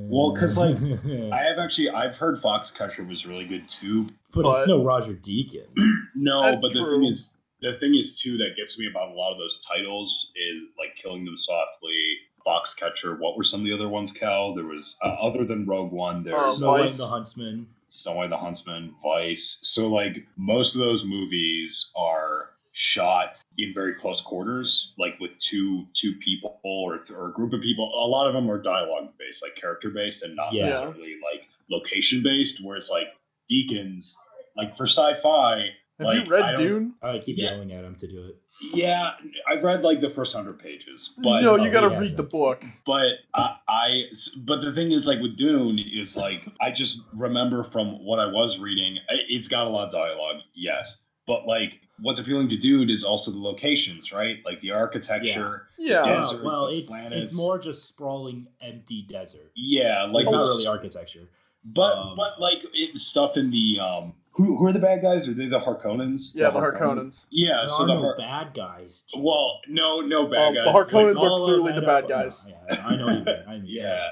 [0.08, 1.90] Well, because like, I I, have actually.
[1.90, 4.04] I've heard Foxcatcher was really good too.
[4.32, 5.66] but but- it's no Roger Deacon.
[6.18, 7.00] No, That's but the true.
[7.00, 10.30] thing is, the thing is too that gets me about a lot of those titles
[10.36, 11.98] is like killing them softly
[12.46, 15.92] foxcatcher what were some of the other ones cal there was uh, other than rogue
[15.92, 16.98] one there's Uh, Snow White Vice.
[16.98, 17.66] the Huntsman.
[17.88, 19.58] Snow White the Huntsman, Vice.
[19.62, 25.86] So like most of those movies are shot in very close quarters, like with two
[25.94, 27.86] two people or, th- or a group of people.
[27.86, 30.64] A lot of them are dialogue based, like character based, and not Yeah.
[30.64, 32.62] necessarily like location based.
[32.62, 33.08] Whereas like
[33.50, 34.12] Deakins,
[34.56, 36.94] like for sci-fi, Have like, you read I Dune?
[37.02, 37.52] I keep Yeah.
[37.52, 38.36] yelling at him to do it.
[38.72, 39.12] Yeah,
[39.46, 42.22] I've read like the first hundred pages, but no, oh, you gotta he read the
[42.22, 42.64] book.
[42.86, 44.02] but I, I
[44.38, 48.24] but the thing is like with dune is like i just remember from what i
[48.26, 48.96] was reading
[49.28, 53.30] it's got a lot of dialogue yes but like what's appealing to dune is also
[53.30, 55.86] the locations right like the architecture Yeah.
[55.86, 56.02] Yeah.
[56.02, 57.14] Oh, Desert, well, it's planets.
[57.30, 59.52] it's more just sprawling, empty desert.
[59.54, 61.28] yeah like Like not really architecture.
[61.64, 65.28] but um, but like it, stuff in the um who, who are the bad guys
[65.28, 67.24] are they the harkonnens Yeah, the Harkonnens.
[67.30, 69.02] yeah there so are the no Har- bad guys.
[69.08, 69.22] Jim.
[69.22, 70.64] well no no bad guys.
[70.66, 72.46] the guys Harkonnens Like, are clearly the bad up- guys.
[72.48, 73.28] Yeah, I know you mean.
[73.48, 74.08] I mean, Yeah.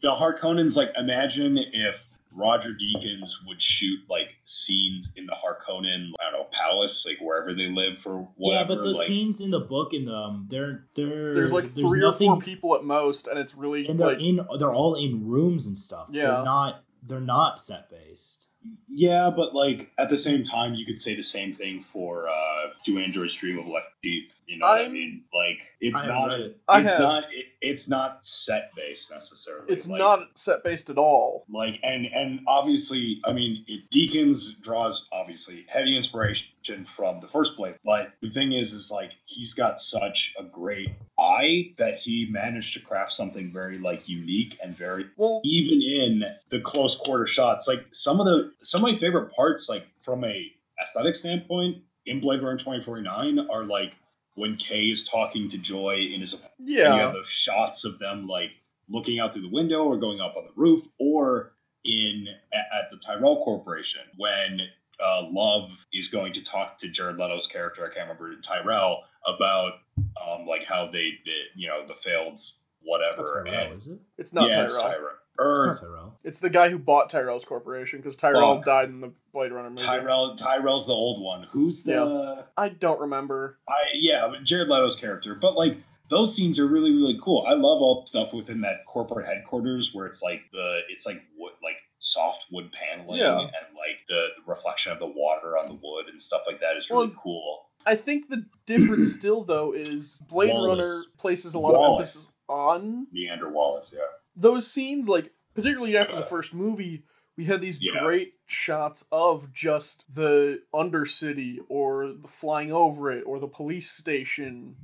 [0.00, 6.30] The Harkonnens, like, imagine if Roger Deakins would shoot, like, scenes in the Harkonnen, I
[6.30, 9.58] don't know, palace, like, wherever they live for Yeah, but the like, scenes in the
[9.58, 13.26] book and um they're they're There's like there's three nothing, or four people at most,
[13.26, 16.08] and it's really and they're like in they're all in rooms and stuff.
[16.12, 16.26] Yeah.
[16.26, 18.47] They're not they're not set based.
[18.88, 22.68] Yeah, but, like, at the same time, you could say the same thing for uh,
[22.84, 24.32] Do Androids Dream of Electric Sheep.
[24.48, 25.24] You know what I mean?
[25.34, 26.60] Like, it's I haven't it.
[26.70, 27.24] It's not.
[27.30, 29.66] It, it's not set based necessarily.
[29.68, 31.44] it's Like, not set based at all.
[31.50, 37.56] like and and obviously i mean it, deakins draws obviously heavy inspiration from the first
[37.56, 42.28] blade but the thing is is like he's got such a great eye that he
[42.30, 47.26] managed to craft something very like unique and very Well, even in the close quarter
[47.26, 51.78] shots like some of the some of my favorite parts like from a aesthetic standpoint
[52.06, 53.94] in blade runner 2049 are like
[54.38, 57.84] when kay is talking to joy in his apartment and you yeah, have those shots
[57.84, 58.50] of them like
[58.88, 61.52] looking out through the window or going up on the roof or
[61.84, 64.60] in at, at the Tyrell Corporation when
[65.04, 69.74] uh, Love is going to talk to Jared Leto's character I can't remember Tyrell about
[69.98, 72.40] um, like how they did you know the failed
[72.82, 73.98] whatever not Tyrell, and- is it?
[74.16, 74.64] it's not yeah Tyrell.
[74.64, 76.18] it's Tyrell It's Tyrell.
[76.24, 78.64] It's the guy who bought Tyrell's corporation because Tyrell Fuck.
[78.64, 79.82] died in the Blade Runner movie.
[79.82, 82.42] Tyrell Tyrell's the old one who's the Yeah.
[82.56, 83.58] I don't remember.
[83.68, 85.34] I yeah, Jared Leto's character.
[85.34, 85.76] But like
[86.10, 87.44] those scenes are really really cool.
[87.46, 91.22] I love all the stuff within that corporate headquarters where it's like the it's like
[91.38, 93.38] wood like soft wood paneling Yeah.
[93.38, 96.76] and like the, the reflection of the water on the wood and stuff like that
[96.76, 97.58] is really Well, cool.
[97.86, 100.86] I think the difference still though is Blade Wallace.
[100.86, 104.00] Runner places a lot of emphasis on Niander Wallace, yeah.
[104.38, 107.02] Those scenes, like particularly after the uh, first movie,
[107.36, 108.00] we had these Yeah.
[108.02, 114.76] great shots of just the Undercity or the flying over it or the police station,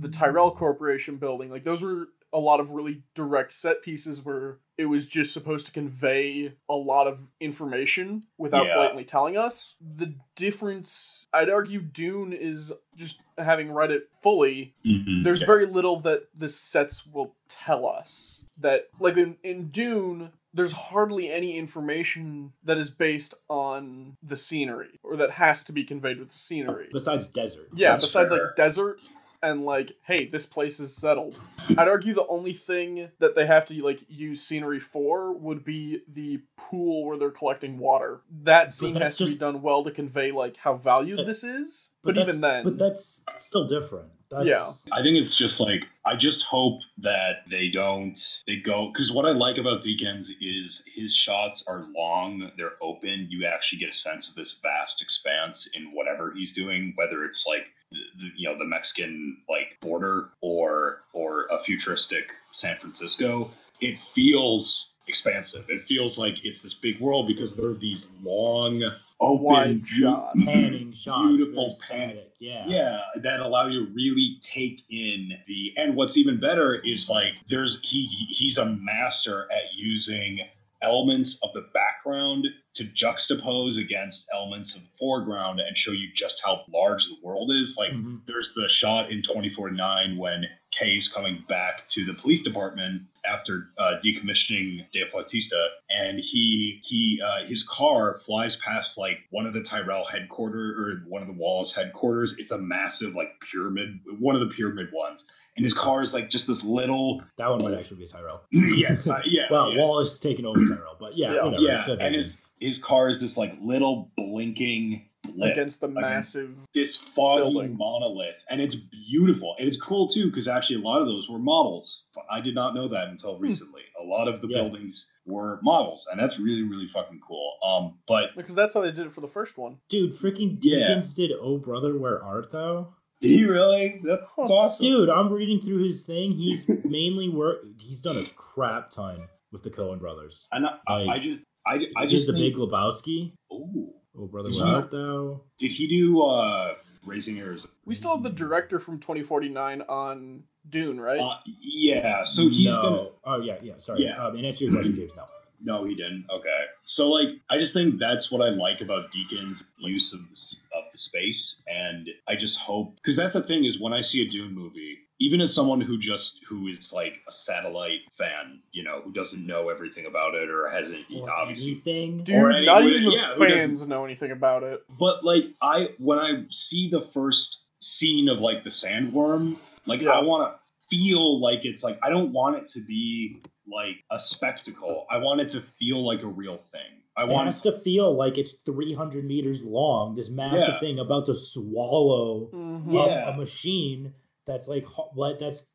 [0.00, 1.50] the Tyrell Corporation building.
[1.50, 5.66] Like those were a lot of really direct set pieces where it was just supposed
[5.66, 8.74] to convey a lot of information without Yeah.
[8.74, 9.74] blatantly telling us.
[9.80, 15.22] The difference, I'd argue, Dune is just having read it fully mm-hmm.
[15.22, 15.46] there's Yeah.
[15.46, 21.30] very little that the sets will tell us that like in, in dune there's hardly
[21.30, 26.30] any information that is based on the scenery or that has to be conveyed with
[26.30, 27.68] the scenery Besides desert.
[27.74, 28.44] yeah That's besides fair.
[28.46, 29.00] like desert
[29.42, 31.36] and like hey this place is settled
[31.78, 36.00] i'd argue the only thing that they have to like use scenery for would be
[36.14, 39.90] the pool where they're collecting water that scene that's has to be done well to
[39.90, 44.10] convey like how valued That- this is but, that's- even then But that's still different.
[44.30, 44.72] That's, Yeah.
[44.92, 49.24] I think it's just like I just hope that they don't they go because what
[49.26, 53.26] I like about Deakins is his shots are long, they're open.
[53.28, 57.44] You actually get a sense of this vast expanse in whatever he's doing, whether it's
[57.46, 63.50] like the, the, you know the Mexican like border or or a futuristic San Francisco.
[63.80, 65.66] It feels expansive.
[65.68, 68.82] It feels like it's this big world because there are these long
[69.20, 70.44] oh open beau- shots.
[70.44, 72.64] Panning shots, Beautiful pan- Yeah.
[72.66, 77.34] yeah that allow you to really take in the and what's even better is like
[77.48, 80.40] there's he he's a master at using
[80.82, 86.42] elements of the background to juxtapose against elements of the foreground and show you just
[86.44, 88.20] how large the world is like Mhm.
[88.26, 93.94] there's the shot in 2049 when Kay's coming back to the police department after uh,
[94.04, 99.62] decommissioning De Flautista, and he he uh, his car flies past like one of the
[99.62, 102.38] Tyrell headquarters or one of the Wallace headquarters.
[102.38, 106.28] It's a massive like pyramid, one of the pyramid ones, and his car is like
[106.30, 108.42] just this little That one might actually be Tyrell.
[108.52, 109.80] yeah uh, yeah Well, yeah.
[109.82, 111.44] Wallace is taking over Tyrell, but yeah, Yeah.
[111.44, 111.62] whatever.
[111.62, 112.14] Yeah, and vision.
[112.14, 116.54] his his car is this like little blinking lit against the massive.
[116.72, 117.76] this foggy building.
[117.76, 119.56] monolith, and it's beautiful.
[119.58, 122.04] And it's cool too because actually a lot of those were models.
[122.30, 123.82] I did not know that until recently.
[124.00, 124.62] A lot of the Yeah.
[124.62, 127.54] buildings were models, and that's really really fucking cool.
[127.64, 129.78] Um, but Because that's how they did it for the first one.
[129.88, 131.00] Dude, freaking Yeah.
[131.16, 134.00] Did "Oh Brother, Where Art Thou." Did he really?
[134.04, 134.84] That's awesome.
[134.86, 136.32] Dude, I'm reading through his thing.
[136.32, 137.58] He's mainly work.
[137.78, 140.48] He's done a crap ton with the Coen brothers.
[140.52, 143.32] And I, I, I just I, I He just the think, Big Lebowski.
[143.52, 143.92] Ooh.
[144.18, 145.42] Oh brother, Did where he- art thou?
[145.58, 146.74] Did he do uh
[147.04, 147.72] Raising Arizona?
[147.84, 151.20] We still have the director from 2049 on Dune, right?
[151.20, 152.82] Uh, yeah, so he's no.
[152.82, 153.74] gonna Oh yeah, yeah.
[153.78, 154.04] Sorry.
[154.04, 154.24] Yeah.
[154.24, 155.24] Um, in answer to your question, James, no.
[155.58, 156.26] No, he didn't.
[156.30, 156.64] Okay.
[156.84, 160.65] So like I just think that's what I like about Deakins' use of the, of
[160.96, 164.28] the space and I just hope cuz that's the thing is when I see a
[164.28, 169.00] Dune movie even as someone who just who is like a satellite fan, you know,
[169.02, 172.22] who doesn't know everything about it or hasn't Or obviously anything.
[172.24, 174.82] Dude, or any- not even the yeah, who fans know anything about it.
[174.98, 179.56] but like I when I see the first scene of like the sandworm,
[179.86, 180.10] like Yeah.
[180.10, 180.58] I want to
[180.90, 185.06] feel like it's like I don't want it to be like a spectacle.
[185.10, 186.92] I want it to feel like a real thing.
[187.16, 190.14] I It want has to feel like it's 300 meters long.
[190.16, 190.80] This massive Yeah.
[190.80, 192.88] thing about to swallow Mhm.
[192.90, 193.34] a- Yeah.
[193.34, 194.12] a, machine
[194.44, 195.68] that's like what that's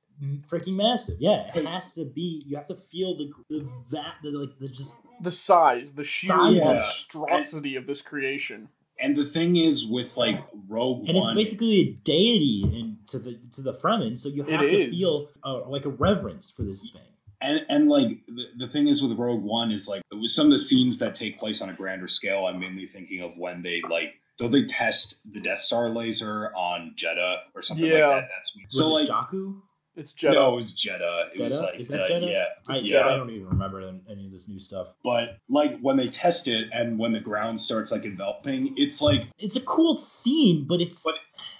[0.47, 1.17] freaking massive.
[1.19, 2.43] Yeah, it has to be.
[2.45, 6.29] You have to feel the the that the like the just The size, the sheer
[6.29, 6.57] Size.
[6.57, 6.65] Yeah.
[6.65, 8.69] monstrosity of this creation.
[8.99, 13.39] And the thing is with like Rogue and it's basically a deity in, to the
[13.51, 14.17] to the Fremen.
[14.17, 14.95] So you It have to is.
[14.99, 17.01] feel uh, like a reverence for this thing.
[17.41, 20.51] And and like the, the thing is with Rogue One is like with some of
[20.51, 22.45] the scenes that take place on a grander scale.
[22.45, 26.93] I'm mainly thinking of when they like don't they test the Death Star laser on
[26.97, 28.07] Jedha or something Yeah.
[28.07, 28.29] like that.
[28.35, 29.61] That's Was so it like Jakku?
[29.93, 30.31] It's Jedha.
[30.33, 31.29] no, it was Jedha.
[31.35, 32.31] It was like Is that uh, Jedha?
[32.31, 33.07] yeah, I, It's yeah.
[33.07, 34.93] I don't even remember any- any of this new stuff.
[35.03, 39.27] But like when they test it and when the ground starts like enveloping, it's like
[39.37, 41.15] It's a cool scene, but it's But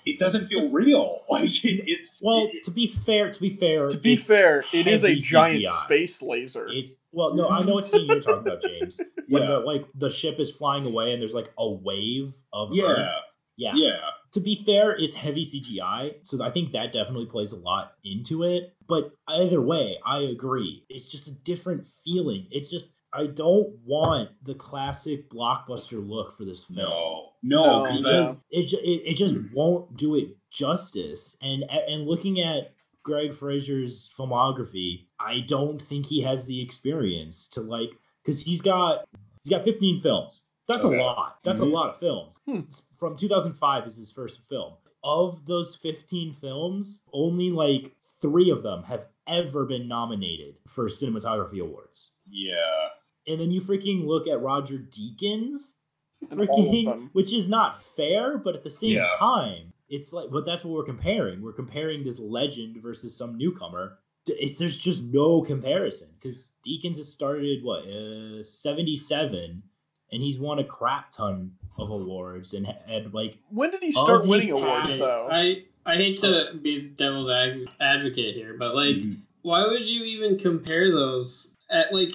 [0.06, 1.20] it doesn't It's feel just- real.
[1.30, 2.48] Like it, it's well.
[2.52, 5.70] it- to be fair, to be fair, to be fair, it is a giant CGI.
[5.84, 6.68] space laser.
[6.68, 9.00] It's well, no, I know what scene you're talking about, James.
[9.30, 12.74] When yeah, the like the ship is flying away and there's like a wave of
[12.74, 13.08] yeah, Earth.
[13.56, 13.72] yeah.
[13.76, 13.98] yeah.
[14.34, 18.44] To be fair, it's heavy CGI, so I think that definitely plays a lot into
[18.44, 18.74] it.
[18.88, 20.84] But either way, I agree.
[20.90, 22.48] It's just a different feeling.
[22.52, 26.90] It's just I don't want the classic blockbuster look for this film.
[26.90, 28.12] No, no, No, because yeah.
[28.24, 31.38] that it, it it just won't do it justice.
[31.42, 32.74] And and looking at
[33.04, 39.06] Greig Fraser's filmography, I don't think he has the experience to like because he's got
[39.44, 40.48] he's got 15 films.
[40.68, 40.98] That's Okay.
[41.00, 41.38] a lot.
[41.44, 41.64] That's Mhm.
[41.64, 42.36] a lot of films.
[42.46, 42.62] Hmm.
[42.98, 44.74] From 2005 is his first film.
[45.04, 51.60] Of those 15 films, only like three of them have ever been nominated for cinematography
[51.60, 52.12] awards.
[52.30, 52.90] yeah,
[53.28, 55.81] And then you freaking look at Roger Deakins, And all of
[56.30, 59.08] freaking, which is not fair, but at the same Yeah.
[59.18, 61.42] time, it's like, but that's what we're comparing.
[61.42, 64.00] We're comparing this legend versus some newcomer.
[64.28, 69.64] It- there's just no comparison because Deakins has started what uh, 77,
[70.12, 74.22] and he's won a crap ton of awards and had like When did he start
[74.22, 75.28] his winning awards, past- though?
[75.32, 79.18] I I hate to be devil's ad- advocate here, but like, Mhm.
[79.42, 81.50] why would you even compare those?
[81.72, 82.14] At like,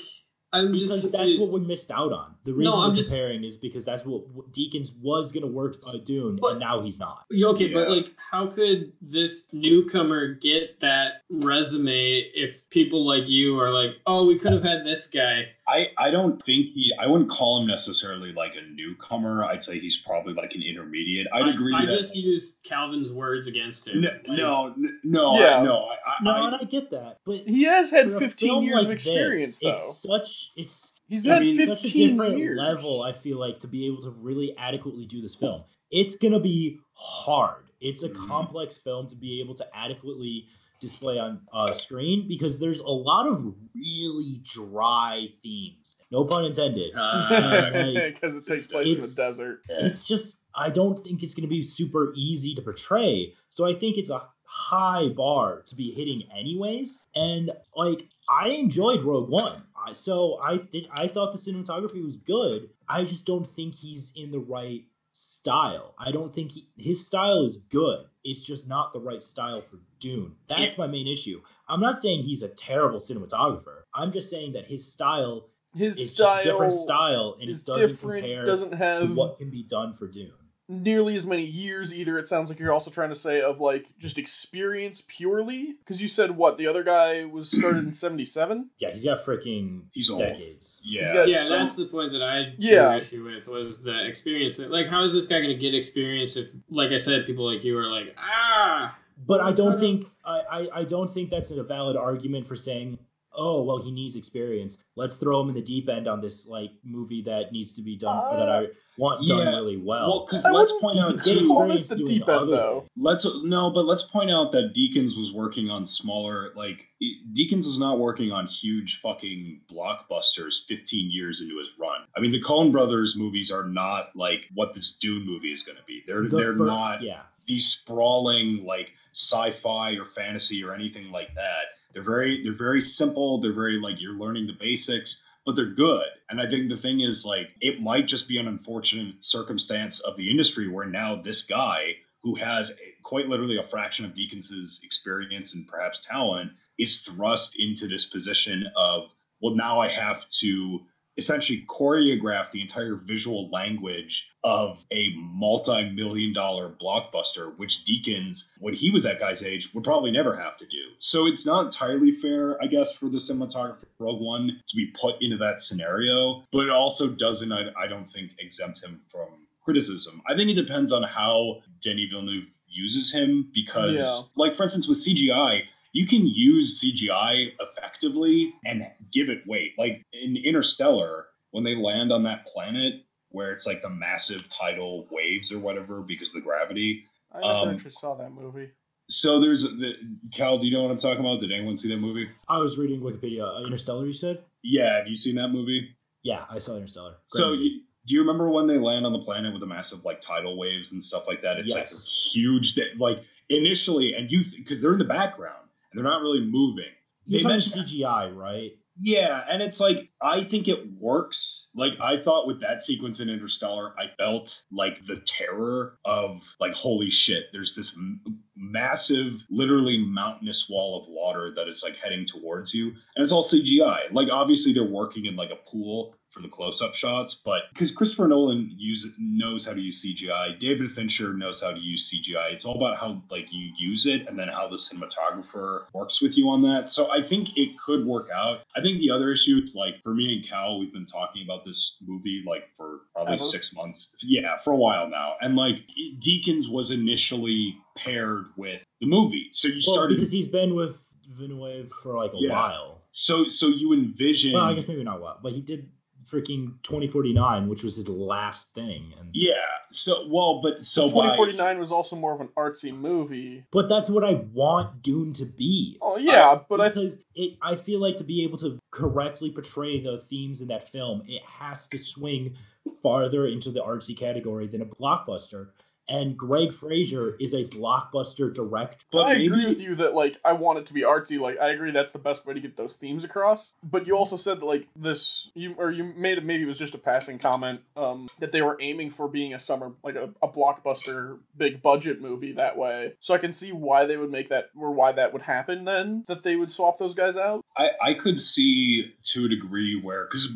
[0.52, 2.35] I'm just because that's what we missed out on.
[2.46, 5.76] The reason I'm we're just- comparing is because that's what, what Deakins was gonna work
[5.86, 7.24] uh, Dune, But- and now he's not.
[7.30, 13.58] Yeah, Okay, but like, how could this newcomer get that resume if people like you
[13.60, 15.48] are like, oh, we could have had this guy?
[15.68, 16.92] I I don't think he.
[16.98, 19.44] I wouldn't call him necessarily like a newcomer.
[19.44, 21.26] I'd say he's probably like an intermediate.
[21.32, 21.92] I'd I- agree I, that.
[21.92, 24.02] I just used Calvin's words against him.
[24.02, 25.58] no, Like, no, no, Yeah.
[25.58, 25.74] I, no.
[25.74, 28.84] I, I, No, I, and I get that, but He has had 15 years like
[28.86, 29.70] of experience, this, though.
[29.70, 32.58] It's such it's He's it's had mean, such a different years.
[32.58, 33.02] level.
[33.02, 36.78] I feel like to be able to really adequately do this film, it's gonna be
[36.94, 37.64] hard.
[37.80, 38.26] It's a Mhm.
[38.26, 40.46] complex film to be able to adequately
[40.80, 45.96] display on uh, screen because there's a lot of really dry themes.
[46.10, 46.92] No pun intended.
[46.94, 49.62] like, Because it takes place in the desert.
[49.68, 53.34] it's just I don't think it's going to be super easy to portray.
[53.48, 56.98] So I think it's a high bar to be hitting anyways.
[57.14, 59.62] And like I enjoyed Rogue One.
[59.94, 62.70] So I did I thought the cinematography was good.
[62.88, 65.94] I just don't think he's in the right style.
[65.98, 68.06] I don't think he, his style is good.
[68.22, 70.36] It's just not the right style for Dune.
[70.48, 71.40] That's my main issue.
[71.68, 73.82] I'm not saying he's a terrible cinematographer.
[73.94, 77.98] I'm just saying that his style His is style just different style and it doesn't
[77.98, 80.32] compare Doesn't to have what can be done for Dune.
[80.68, 82.18] Nearly as many years either.
[82.18, 86.08] It sounds like you're also trying to say of like just experience purely because you
[86.08, 88.70] said what the other guy was started in '77.
[88.78, 90.20] Yeah, he's got freaking He's old.
[90.20, 90.82] decades.
[90.84, 92.94] Yeah, got- Yeah, so- that's the point that I Yeah.
[92.94, 94.56] took issue with was the experience.
[94.56, 97.52] That, like, how is this guy going to get experience if, like I said, people
[97.52, 101.50] like you are like, ah, But I don't think I, I, I don't think that's
[101.50, 102.98] a valid argument for saying,
[103.38, 104.78] oh well, he needs experience.
[104.96, 107.96] Let's throw him in the deep end on this like movie that needs to be
[107.96, 108.66] done or that I
[108.98, 109.50] want done Yeah.
[109.56, 110.08] really well.
[110.08, 111.40] well, because let's point out can get too.
[111.40, 112.80] Experience this the doing deep end, other though.
[112.80, 112.90] things.
[113.04, 116.52] Let's no, but let's point out that Deakins was working on smaller.
[116.56, 116.86] Like
[117.34, 120.64] Deakins was not working on huge fucking blockbusters.
[120.66, 124.72] Fifteen years into his run, I mean, the Coen Brothers movies are not like what
[124.74, 126.02] this Dune movie is going to be.
[126.06, 131.34] They're The they're fir- not Yeah, these sprawling like sci-fi or fantasy or anything like
[131.34, 131.64] that.
[131.92, 133.40] They're very they're very simple.
[133.40, 136.08] They're very like you're learning the basics, but they're good.
[136.28, 140.16] And I think the thing is like it might just be an unfortunate circumstance of
[140.16, 145.54] the industry where now this guy who has quite literally a fraction of Deakins's experience
[145.54, 149.04] and perhaps talent is thrust into this position of
[149.40, 150.80] well now I have to
[151.18, 158.90] essentially choreograph the entire visual language of a multi-million dollar blockbuster which deakins when he
[158.90, 162.62] was that guy's age would probably never have to do so it's not entirely fair
[162.62, 166.70] i guess for the cinematographer rogue one to be put into that scenario but it
[166.70, 169.28] also doesn't i, I don't think exempt him from
[169.62, 174.20] criticism i think it depends on how denis villeneuve uses him because Yeah.
[174.36, 175.62] like for instance with cgi
[175.96, 179.72] you can use CGI effectively and give it weight.
[179.78, 182.94] Like in Interstellar, when they land on that planet
[183.30, 187.04] where it's like the massive tidal waves or whatever because of the gravity.
[187.32, 188.68] I never Um, actually saw that movie.
[189.08, 189.94] So there's the
[190.32, 190.58] Cal.
[190.58, 191.40] Do you know what I'm talking about?
[191.40, 192.28] Did anyone see that movie?
[192.46, 193.42] I was reading Wikipedia.
[193.48, 194.42] Uh, Interstellar, you said?
[194.62, 195.96] Yeah, have you seen that movie?
[196.22, 197.12] Yeah, I saw Interstellar.
[197.12, 200.04] Great So you, do you remember when they land on the planet with the massive
[200.04, 201.58] like tidal waves and stuff like that?
[201.58, 202.74] It's like huge.
[202.74, 205.65] That like initially, and you because they're in the background and
[205.96, 206.84] they're not really moving.
[207.24, 208.72] you're they mentioned- CGI, right?
[208.98, 211.66] Yeah, and it's like I think it works.
[211.74, 216.72] Like I thought with that sequence in Interstellar, I felt like the terror of like
[216.72, 217.44] holy shit.
[217.52, 218.22] There's this m-
[218.56, 223.42] massive, literally mountainous wall of water that is like heading towards you, and it's all
[223.42, 224.10] CGI.
[224.12, 228.28] Like obviously they're working in like a pool for the close-up shots, but because Christopher
[228.28, 232.52] Nolan use knows how to use CGI, David Fincher knows how to use CGI.
[232.52, 236.36] It's all about how like you use it and then how the cinematographer works with
[236.36, 236.90] you on that.
[236.90, 238.60] So I think it could work out.
[238.76, 241.64] I think the other issue is like for me and Cal, we've been talking about
[241.64, 243.42] this movie like for probably Ever?
[243.42, 244.12] six months.
[244.22, 245.36] Yeah, for a while now.
[245.40, 245.76] And like
[246.20, 249.48] Deakins was initially paired with the movie.
[249.52, 250.98] So you Well, started because he's been with
[251.30, 252.50] Villeneuve for like a Yeah.
[252.52, 253.02] while.
[253.12, 255.88] so so you envision Well, I guess maybe not a while, but he did
[256.30, 259.12] freaking 2049, which was his last thing.
[259.18, 259.54] And Yeah.
[259.90, 263.64] So well, but so by- 2049 was also more of an artsy movie.
[263.70, 265.98] But that's what I want Dune to be.
[266.02, 270.00] Oh yeah, but I because it, I feel like to be able to correctly portray
[270.00, 272.56] the themes in that film, it has to swing
[273.02, 275.68] farther into the artsy category than a blockbuster.
[276.08, 279.04] And Greig Fraser is a blockbuster director.
[279.10, 281.40] But I maybe agree with you that like I want it to be artsy.
[281.40, 283.72] Like I agree that's the best way to get those themes across.
[283.82, 286.78] But you also said that like this you or you made it maybe it was
[286.78, 290.30] just a passing comment um that they were aiming for being a summer like a,
[290.42, 293.14] a blockbuster big budget movie that way.
[293.20, 296.24] So I can see why they would make that or why that would happen then
[296.28, 297.64] that they would swap those guys out.
[297.76, 300.48] I, I could see to a degree where because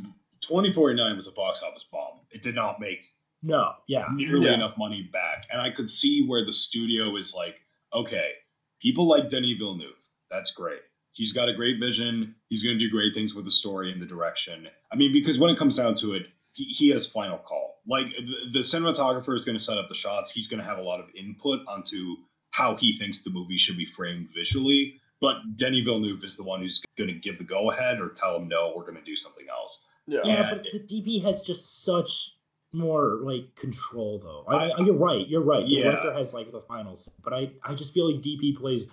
[0.42, 2.18] 2049 was a box office bomb.
[2.30, 3.10] It did not make
[3.42, 4.06] No, yeah.
[4.14, 4.54] nearly Yeah.
[4.54, 5.46] enough money back.
[5.50, 7.60] And I could see where the studio is like,
[7.94, 8.32] okay,
[8.80, 9.94] people like Denis Villeneuve.
[10.30, 10.80] That's great.
[11.12, 12.34] He's got a great vision.
[12.48, 14.68] He's going to do great things with the story and the direction.
[14.92, 17.80] I mean, because when it comes down to it, he, he has final call.
[17.86, 20.30] Like the, the cinematographer is going to set up the shots.
[20.30, 22.16] He's going to have a lot of input onto
[22.52, 25.00] how he thinks the movie should be framed visually.
[25.20, 28.36] But Denis Villeneuve is the one who's going to give the go ahead or tell
[28.36, 29.84] him, no, we're going to do something else.
[30.06, 30.20] Yeah.
[30.24, 30.54] Yeah, Yeah.
[30.54, 32.36] but the DP has just such
[32.72, 34.44] more like control though.
[34.52, 35.26] I, I, you're right.
[35.28, 35.64] You're right.
[35.66, 35.82] The Yeah.
[35.84, 38.86] director has like the finals, but I I just feel like DP plays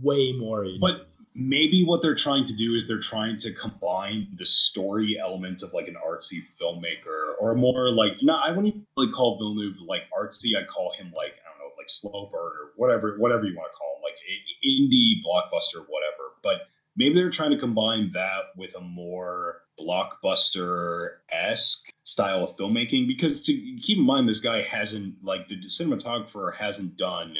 [0.00, 0.64] way more.
[0.64, 5.18] Into But maybe what they're trying to do is they're trying to combine the story
[5.18, 9.38] element of like an artsy filmmaker or more like no, I wouldn't even really call
[9.38, 10.56] Villeneuve like artsy.
[10.58, 13.72] I'd call him like I don't know, like slow burn or whatever, whatever you want
[13.72, 14.18] to call him, like
[14.64, 16.34] indie blockbuster, whatever.
[16.42, 16.62] But
[16.96, 23.42] maybe they're trying to combine that with a more blockbuster esque style of filmmaking because
[23.42, 27.36] to keep in mind this guy hasn't like the cinematographer hasn't done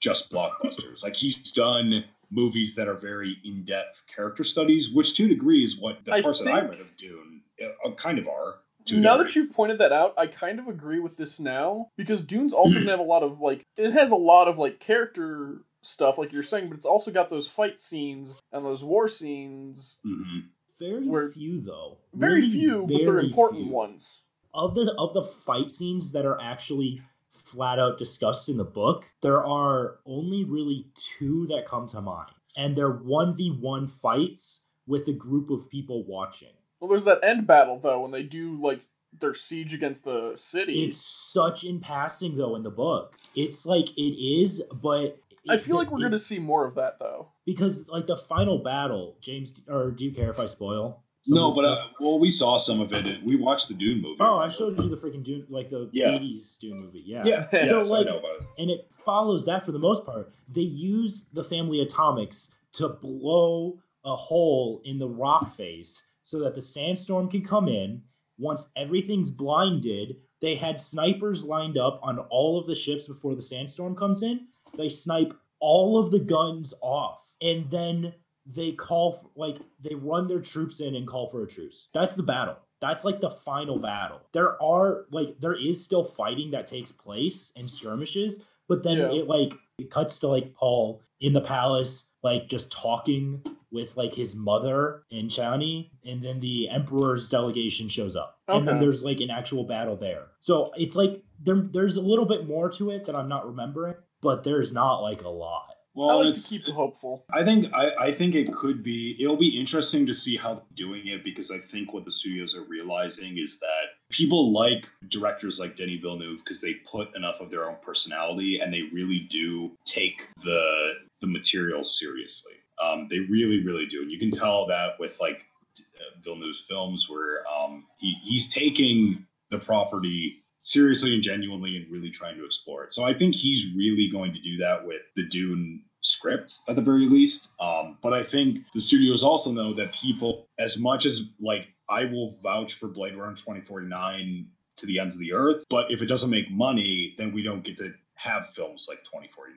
[0.00, 1.02] just blockbusters.
[1.02, 5.78] Like he's done movies that are very in-depth character studies which to a degree is
[5.78, 8.56] what the I parts that i read of dune uh, kind of are
[8.92, 12.52] now that you've pointed that out, I kind of agree with this now because Dune's
[12.52, 16.18] also gonna have a lot of like it has a lot of like character stuff,
[16.18, 19.96] like you're saying, but it's also got those fight scenes and those war scenes.
[20.04, 20.44] Mhm.
[20.78, 21.98] Very Where- few though.
[22.12, 23.72] Very Really few, but they're important few.
[23.72, 24.20] ones.
[24.52, 29.12] Of the of the fight scenes that are actually flat out discussed in the book,
[29.20, 32.30] there are only really two that come to mind.
[32.56, 36.52] And they're 1v1 fights with a group of people watching.
[36.80, 38.80] Well, there's that end battle though when they do like
[39.20, 40.84] their siege against the city.
[40.84, 43.16] It's such in passing though in the book.
[43.34, 45.18] It's like it is, but
[45.48, 47.28] I it- feel like we're it- gonna see more of that though.
[47.44, 51.00] because like the final battle, James, or do you care if I spoil?
[51.26, 53.24] No, but uh, well, we saw some of it.
[53.24, 54.18] We watched the Dune movie.
[54.20, 56.10] oh, I showed you the freaking Dune, like the Yeah.
[56.10, 57.02] '80s Dune movie.
[57.06, 58.46] Yeah, Yeah, yeah So, so like- I know about it.
[58.58, 60.32] and it follows that for the most part.
[60.48, 66.54] They use the family atomics to blow a hole in the rock face so that
[66.54, 68.02] the sandstorm can come in.
[68.38, 73.40] Once everything's blinded, they had snipers lined up on all of the ships before the
[73.42, 74.48] sandstorm comes in.
[74.76, 78.14] They snipe all of the guns off, and then
[78.46, 81.88] they call for, like they run their troops in and call for a truce.
[81.94, 82.56] That's the battle.
[82.80, 84.20] That's like the final battle.
[84.32, 89.12] There are like there is still fighting that takes place and skirmishes, but then Yeah.
[89.12, 94.14] it like it cuts to like Paul in the palace, like just talking with like
[94.14, 98.38] his mother and Chani, and then the Emperor's delegation shows up.
[98.46, 100.26] And then there's like an actual battle there.
[100.40, 103.94] So it's like there there's a little bit more to it that I'm not remembering,
[104.24, 105.74] but there's not like a lot.
[105.94, 107.24] Well, I like it's, to keep hopeful.
[107.32, 110.64] I think I, I think it could be it'll be interesting to see how they're
[110.74, 115.60] doing it because I think what the studios are realizing is that people like directors
[115.60, 119.76] like Denny Villeneuve because they put enough of their own personality and they really do
[119.84, 122.54] take the the material seriously.
[122.82, 125.44] Um, they really really do, and you can tell that with like
[125.76, 131.90] d- uh, Villeneuve's films where um, he he's taking the property seriously and genuinely and
[131.90, 132.92] really trying to explore it.
[132.92, 136.82] So I think he's really going to do that with the Dune script at the
[136.82, 137.52] very least.
[137.60, 142.06] Um, but I think the studios also know that people, as much as like I
[142.06, 144.46] will vouch for Blade Runner 2049
[144.76, 147.62] to the ends of the earth, but if it doesn't make money, then we don't
[147.62, 149.56] get to have films like 2049.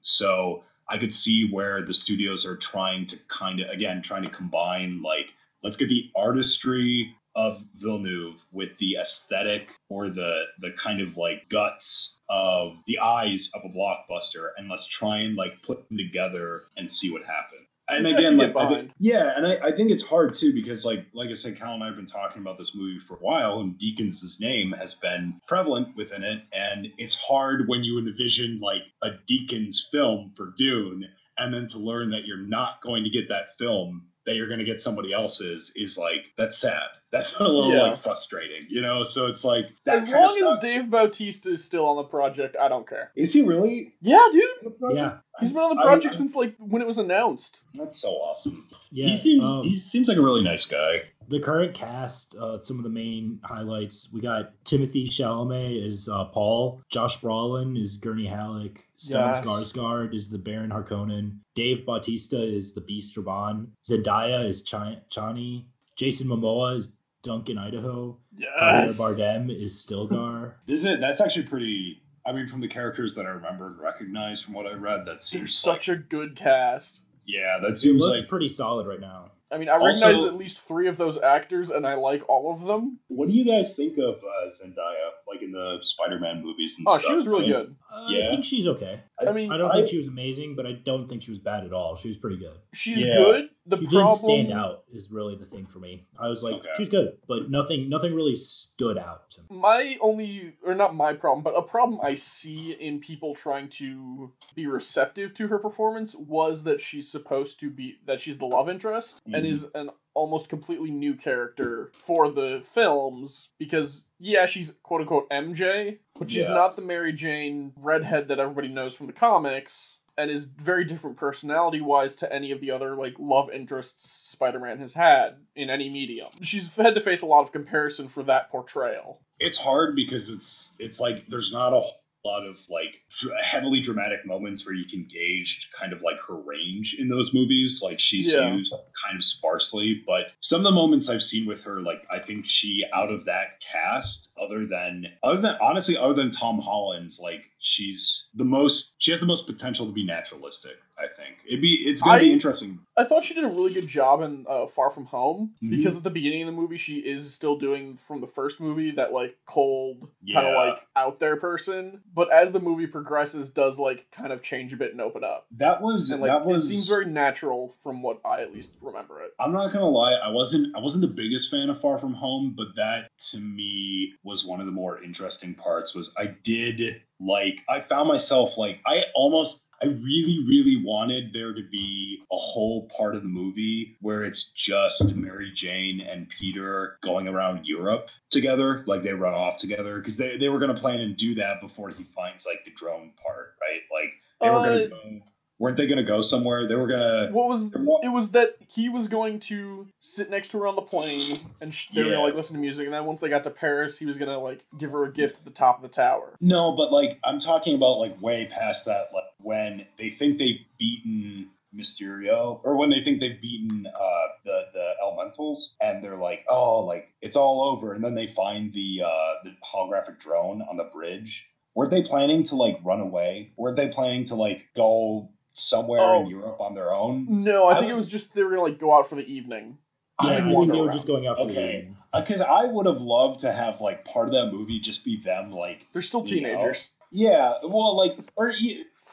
[0.00, 4.30] So I could see where the studios are trying to kind of again trying to
[4.30, 5.32] combine like
[5.62, 11.48] let's get the artistry of Villeneuve with the aesthetic or the the kind of like
[11.48, 16.64] guts of the eyes of a blockbuster and let's try and like put them together
[16.76, 17.66] and see what happens.
[17.86, 20.54] And Which I again, like I think, yeah, and I, I think it's hard too
[20.54, 23.16] because like like I said, Cal and I have been talking about this movie for
[23.16, 27.98] a while, and Deakins' name has been prevalent within it, and it's hard when you
[27.98, 31.04] envision like a Deakins film for Dune,
[31.36, 34.58] and then to learn that you're not going to get that film, that you're going
[34.60, 36.82] to get somebody else's, is like that's sad.
[37.14, 37.82] That's a little Yeah.
[37.82, 39.04] like frustrating, you know.
[39.04, 40.58] So it's like that As kinda long as.
[40.64, 43.12] Dave Bautista is still on the project, I don't care.
[43.14, 43.94] is he really?
[44.00, 44.42] Yeah, dude.
[44.42, 44.98] on the project?
[44.98, 45.18] Yeah.
[45.38, 47.60] He's been on the I- project I- since like when it was announced.
[47.74, 48.66] That's so awesome.
[48.90, 51.02] Yeah, he seems um, he seems like a really nice guy.
[51.28, 54.10] The current cast, uh, some of the main highlights.
[54.12, 59.40] We got Timothée Chalamet as uh, Paul, Josh Brolin is Gurney Halleck, Stellan Yes.
[59.44, 64.74] Skarsgård is the Baron Harkonnen, Dave Bautista is the Beast Rabban, Zendaya is Ch-
[65.10, 65.66] Chani,
[65.96, 69.00] Jason Momoa is Duncan Idaho, Yes.
[69.00, 70.54] Javier Bardem is Stilgar.
[70.66, 71.00] Isn't it?
[71.00, 72.02] That's actually pretty.
[72.26, 75.22] I mean, from the characters that I remember and recognize from what I read, that
[75.32, 77.02] They're such like, a good cast.
[77.26, 78.28] yeah, that It seems looks like.
[78.28, 79.30] pretty solid right now.
[79.54, 82.52] I mean, I Also- recognize at least three of those actors, and I like all
[82.52, 82.98] of them.
[83.08, 86.94] What do you guys think of uh, Zendaya, like in the Spider-Man movies and Oh,
[86.96, 87.04] stuff?
[87.06, 87.76] she was really I mean, good.
[87.92, 88.26] Uh, Yeah.
[88.26, 89.02] I think she's okay.
[89.26, 91.64] I mean, I don't think she was amazing, but I don't think she was bad
[91.64, 91.96] at all.
[91.96, 92.58] She was pretty good.
[92.72, 93.14] she's Yeah.
[93.14, 93.50] good.
[93.66, 96.04] The she problem didn't stand out is really the thing for me.
[96.18, 96.68] I was like, Okay.
[96.76, 99.46] she's good, but nothing nothing really stood out to me.
[99.50, 104.30] my only or not my problem but a problem i see in people trying to
[104.54, 108.68] be receptive to her performance was that she's supposed to be that she's the love
[108.68, 109.48] interest and Mhm.
[109.48, 115.98] is an almost completely new character for the films because yeah she's quote unquote mj
[116.18, 116.54] but she's Yeah.
[116.54, 121.16] not the mary jane redhead that everybody knows from the comics and is very different
[121.16, 125.88] personality wise to any of the other like love interests Spider-Man has had in any
[125.90, 126.28] medium.
[126.42, 129.20] She's had to face a lot of comparison for that portrayal.
[129.40, 131.82] it's hard because it's it's like there's not a
[132.24, 136.34] lot of like dr- heavily dramatic moments where you can gauge kind of like her
[136.36, 138.54] range in those movies like she's Yeah.
[138.54, 138.72] used
[139.04, 142.46] kind of sparsely but some of the moments i've seen with her like i think
[142.46, 147.50] she out of that cast other than other than honestly other than tom holland like
[147.58, 151.74] she's the most she has the most potential to be naturalistic i think It'd be
[151.86, 152.78] it's gonna I- be interesting.
[152.96, 155.70] I thought she did a really good job in uh, Far From Home Mhm.
[155.70, 158.92] because at the beginning of the movie she is still doing from the first movie
[158.92, 163.78] that like cold kind of like out there person, but as the movie progresses, does
[163.80, 165.46] like kind of change a bit and open up.
[165.56, 168.72] That was And like that was it seems very natural from what I at least
[168.80, 169.32] remember it.
[169.40, 172.54] I'm not gonna lie, I wasn't I wasn't the biggest fan of Far From Home,
[172.56, 175.94] but that to me was one of the more interesting parts.
[175.94, 181.52] Was I did like I found myself like I almost I really really wanted there
[181.52, 186.96] to be a whole part of the movie where it's just Mary Jane and Peter
[187.02, 191.00] going around Europe together, like they run off together because they they were gonna plan
[191.00, 193.82] and do that before he finds like the drone part, right?
[193.92, 195.20] Like they were Uh, gonna go,
[195.64, 196.68] weren't they gonna go somewhere?
[196.68, 197.30] They were gonna.
[197.32, 200.82] What was it was that he was going to sit next to her on the
[200.82, 203.44] plane and sh- they were gonna like listen to music, and then once they got
[203.44, 205.88] to Paris, he was gonna like give her a gift at the top of the
[205.88, 206.36] tower.
[206.38, 210.60] No, but like I'm talking about like way past that, like when they think they've
[210.78, 216.44] beaten Mysterio, or when they think they've beaten uh, the the Elementals, and they're like,
[216.46, 220.76] oh, like it's all over, and then they find the uh, the holographic drone on
[220.76, 221.46] the bridge.
[221.74, 223.52] Weren't they planning to like run away?
[223.56, 226.28] Weren't they planning to like go somewhere in Oh.
[226.28, 227.26] Europe on their own?
[227.44, 229.14] No, I, I think it was- was just they were gonna like go out for
[229.16, 229.78] the evening.
[230.22, 230.92] Yeah, I I, think they were around.
[230.94, 231.78] just going out for the Okay.
[231.78, 231.96] evening.
[232.14, 235.50] Because I would have loved to have like part of that movie just be them
[235.50, 236.48] like They're still You know?
[236.50, 236.92] teenagers.
[237.10, 238.52] Yeah, well, like, or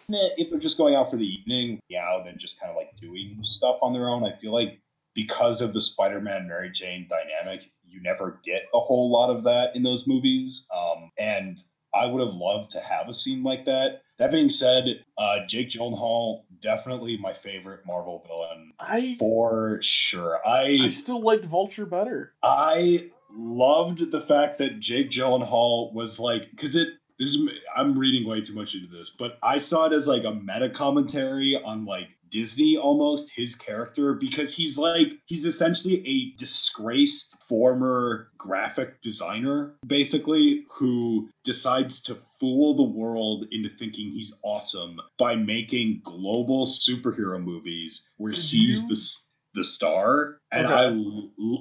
[0.09, 2.95] if they're just going out for the evening, yeah, out and just kind of like
[2.97, 4.81] doing stuff on their own, I feel like
[5.13, 9.75] because of the Spider-Man Mary Jane dynamic, you never get a whole lot of that
[9.75, 10.65] in those movies.
[10.75, 11.57] Um, and
[11.93, 14.03] I would have loved to have a scene like that.
[14.17, 14.85] That being said,
[15.17, 20.39] uh, Jake Gyllenhaal definitely my favorite Marvel villain I for sure.
[20.45, 22.33] I still liked Vulture better.
[22.43, 26.89] I loved the fact that Jake Gyllenhaal was like, because it
[27.19, 30.23] this is I'm reading way too much into this, but I saw it as like
[30.23, 36.35] a meta commentary on like Disney almost his character because he's like he's essentially a
[36.37, 44.99] disgraced former graphic designer basically who decides to fool the world into thinking he's awesome
[45.17, 48.97] by making global superhero movies where he's the
[49.53, 50.73] the star and Okay.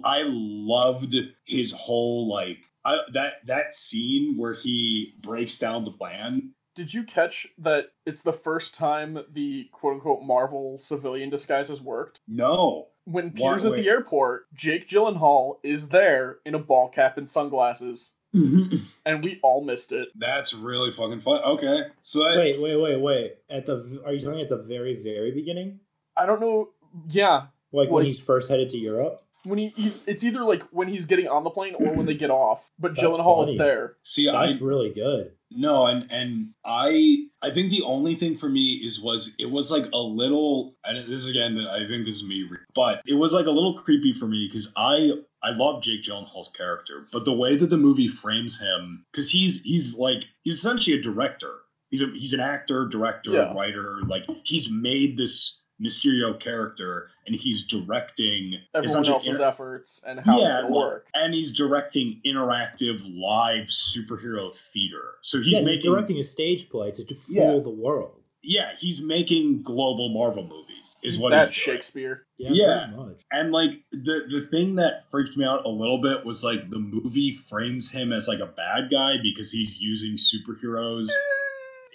[0.05, 1.15] I I loved
[1.47, 7.05] his whole like I, that that scene where he breaks down the plan Did you
[7.05, 12.21] catch that it's the first time the quote unquote Marvel civilian disguise has worked?
[12.29, 17.19] no When Why- Peter's at the airport, Jake Gyllenhaal is there in a ball cap
[17.19, 20.09] and sunglasses, and we all missed it.
[20.15, 23.35] that's really fucking fun okay so I, Wait, wait, wait, wait.
[23.49, 25.81] At the are you talking at the very, very beginning?
[26.17, 26.71] I don't know.
[27.09, 29.23] Yeah, Like when he's first headed to Europe?
[29.45, 32.15] when he, he it's either like when he's getting on the plane or when they
[32.15, 32.71] get off.
[32.79, 33.97] But That's Gyllenhaal is there.
[34.03, 35.33] see I That's really good.
[35.53, 39.71] No, and and I I think the only thing for me is was it was
[39.71, 43.47] like a little and this again I think this is me but it was like
[43.47, 47.57] a little creepy for me because I I love Jake Gyllenhaal's character but the way
[47.57, 51.57] that the movie frames him because he's he's like he's essentially a director
[51.91, 53.53] he's a he's an actor director Yeah.
[53.53, 60.21] writer like he's made this Mysterio character and he's directing Everyone else's inter- efforts and
[60.21, 61.07] how it's gonna work.
[61.15, 66.69] and he's directing interactive live superhero theater so he's yeah, making he's directing a stage
[66.69, 67.63] play to, to fool Yeah.
[67.63, 68.21] the world.
[68.43, 70.97] yeah, he's making global Marvel movies.
[71.03, 71.77] Is what That's he's doing.
[71.77, 72.27] Shakespeare.
[72.39, 72.87] Yeah, Yeah.
[72.89, 73.21] pretty much.
[73.31, 76.79] And like the the thing that freaked me out a little bit was like the
[76.79, 81.09] movie frames him as like a bad guy because he's using superheroes.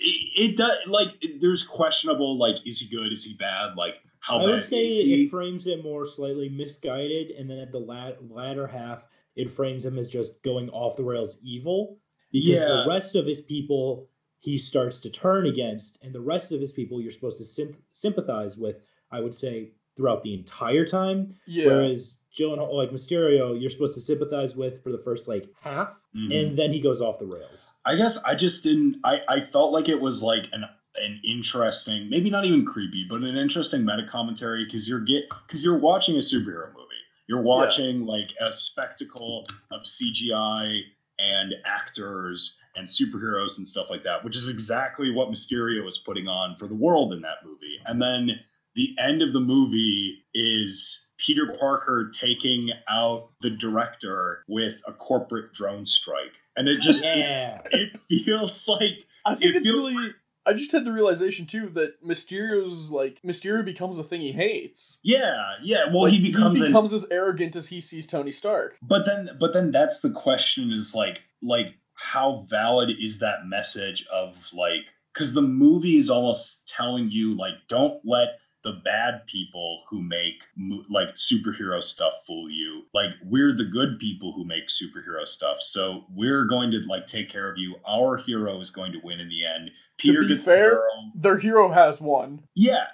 [0.07, 1.09] It, it does like
[1.41, 4.97] there's questionable like is he good is he bad like how I would say is
[4.99, 5.25] he?
[5.25, 9.83] it frames it more slightly misguided, and then at the lat- latter half, it frames
[9.85, 11.97] him as just going off the rails evil.
[12.31, 12.59] Because Yeah.
[12.67, 16.71] the rest of his people he starts to turn against, and the rest of his
[16.71, 18.81] people you're supposed to symp- sympathize with,
[19.11, 21.35] I would say, throughout the entire time.
[21.47, 21.67] Yeah.
[21.67, 26.33] Whereas Gyllenhaal, like Mysterio, you're supposed to sympathize with for the first like half, Mhm.
[26.49, 27.71] and then he goes off the rails.
[27.85, 28.97] I guess I just didn't.
[29.03, 30.65] I I felt like it was like an
[30.97, 35.63] an interesting, maybe not even creepy, but an interesting meta commentary because you're get because
[35.63, 36.81] you're watching a superhero movie.
[37.27, 40.81] You're watching like a spectacle of CGI
[41.19, 46.27] and actors and superheroes and stuff like that, which is exactly what Mysterio is putting
[46.27, 47.79] on for the world in that movie.
[47.85, 48.39] And then
[48.75, 55.53] the end of the movie is Peter Parker taking out the director with a corporate
[55.53, 56.33] drone strike.
[56.57, 57.61] And it just Yeah.
[57.71, 60.13] it feels like I think it it's feels- really.
[60.47, 64.99] I just had the realization too that Mysterio's like Mysterio becomes a thing he hates.
[65.01, 65.85] yeah, yeah.
[65.87, 68.77] Well, Like, he becomes, an- becomes as arrogant as he sees Tony Stark.
[68.83, 74.05] but then but then that's the question is like like how valid is that message
[74.13, 79.83] of like because the movie is almost telling you like don't let the bad people
[79.89, 80.43] who make
[80.89, 82.81] like superhero stuff fool you.
[82.93, 85.57] Like we're the good people who make superhero stuff.
[85.61, 87.75] So we're going to like take care of you.
[87.87, 89.69] Our hero is going to win in the end.
[89.97, 91.11] Peter be gets fair- girl.
[91.15, 92.41] Their hero has won.
[92.55, 92.85] Yeah,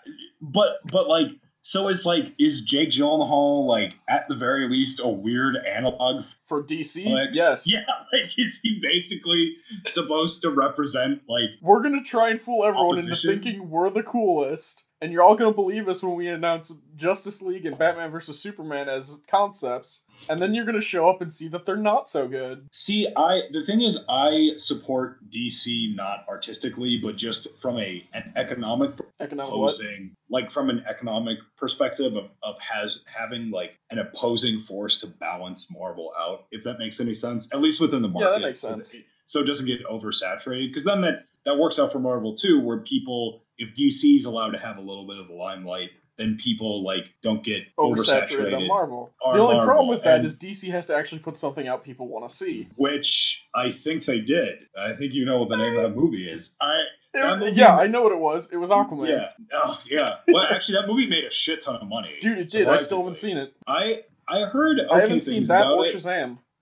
[0.42, 1.28] but but like
[1.64, 6.64] so it's like is Jake Gyllenhaal like at the very least a weird analog For
[6.64, 7.66] DC, yes.
[7.72, 9.56] Yeah, like is he basically
[9.86, 13.32] supposed to represent like We're gonna try and fool everyone Opposition?
[13.32, 17.42] into thinking we're the coolest, and you're all gonna believe us when we announce Justice
[17.42, 21.48] League and Batman vs Superman as concepts, and then you're gonna show up and see
[21.50, 22.68] that they're not so good.
[22.72, 28.34] See, I the thing is, I support DC not artistically, but just from a an
[28.36, 29.74] economic Economic what?
[29.74, 35.08] opposing, like from an economic perspective of of has having like an opposing force to
[35.08, 38.28] balance Marvel out, if that makes any sense, at least within the market.
[38.28, 38.94] Yeah, that makes so sense.
[38.94, 42.60] it- so it doesn't get oversaturated, because then that that works out for Marvel too,
[42.60, 46.38] where people, if DC is allowed to have a little bit of the limelight, then
[46.38, 49.12] people like don't get Oversaturated on Marvel.
[49.22, 51.84] The only Marvel, problem with that and- is DC has to actually put something out
[51.84, 52.68] people want to see.
[52.76, 54.68] which I think they did.
[54.78, 56.56] I think you know what the name of that movie is.
[56.60, 56.80] I
[57.14, 58.50] It- movie- yeah, I know what it was.
[58.52, 59.10] It was Aquaman.
[59.10, 60.18] yeah, oh yeah.
[60.28, 62.16] Well, actually, that movie made a shit ton of money.
[62.22, 62.68] Dude, it did.
[62.68, 63.54] I still haven't seen it.
[63.68, 65.92] I I heard okay I haven't seen that or it.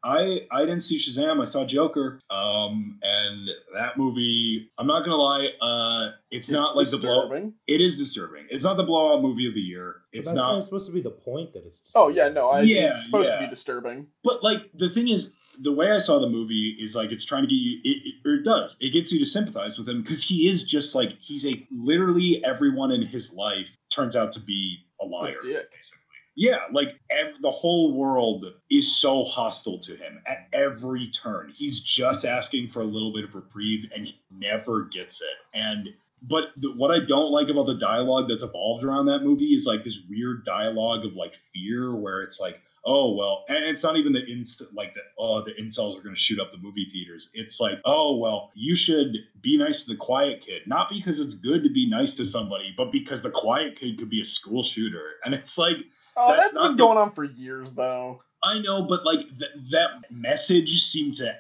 [0.04, 0.10] Shazam.
[0.12, 1.42] I I didn't see Shazam.
[1.42, 2.20] I saw Joker.
[2.30, 5.50] Um, and that movie, I'm not gonna lie.
[5.62, 7.52] Uh, it's, not like the blow.
[7.68, 8.46] It is disturbing.
[8.50, 9.98] It's not the blowout movie of the year.
[10.12, 10.58] It's that's kind not.
[10.58, 11.82] of supposed to be the point that it's.
[11.96, 14.08] Oh yeah, no, I, Yeah, it's supposed to be disturbing.
[14.24, 17.44] But like the thing is, the way I saw the movie is like it's trying
[17.44, 17.80] to get you.
[17.84, 18.78] It, it, or it does.
[18.80, 22.44] It gets you to sympathize with him because he is just like he's a literally
[22.46, 25.36] everyone in his life turns out to be a liar.
[25.42, 25.72] dick.
[25.72, 25.99] Basically.
[26.40, 31.52] Yeah, like ev- the whole world is so hostile to him at every turn.
[31.54, 35.36] He's just asking for a little bit of reprieve, and he never gets it.
[35.54, 35.90] And
[36.22, 39.68] but the, what I don't like about the dialogue that's evolved around that movie is
[39.68, 43.98] like this weird dialogue of like fear, where it's like, oh well, and it's not
[43.98, 46.86] even the inst like the oh the incels are going to shoot up the movie
[46.86, 47.32] theaters.
[47.34, 51.36] It's like, oh well, you should be nice to the quiet kid, not because it's
[51.36, 54.64] good to be nice to somebody, but because the quiet kid could be a school
[54.64, 55.76] shooter, and it's like.
[56.20, 58.22] Oh, That's that's been the- going on for years though.
[58.44, 61.36] I know, but like th- that message seemed to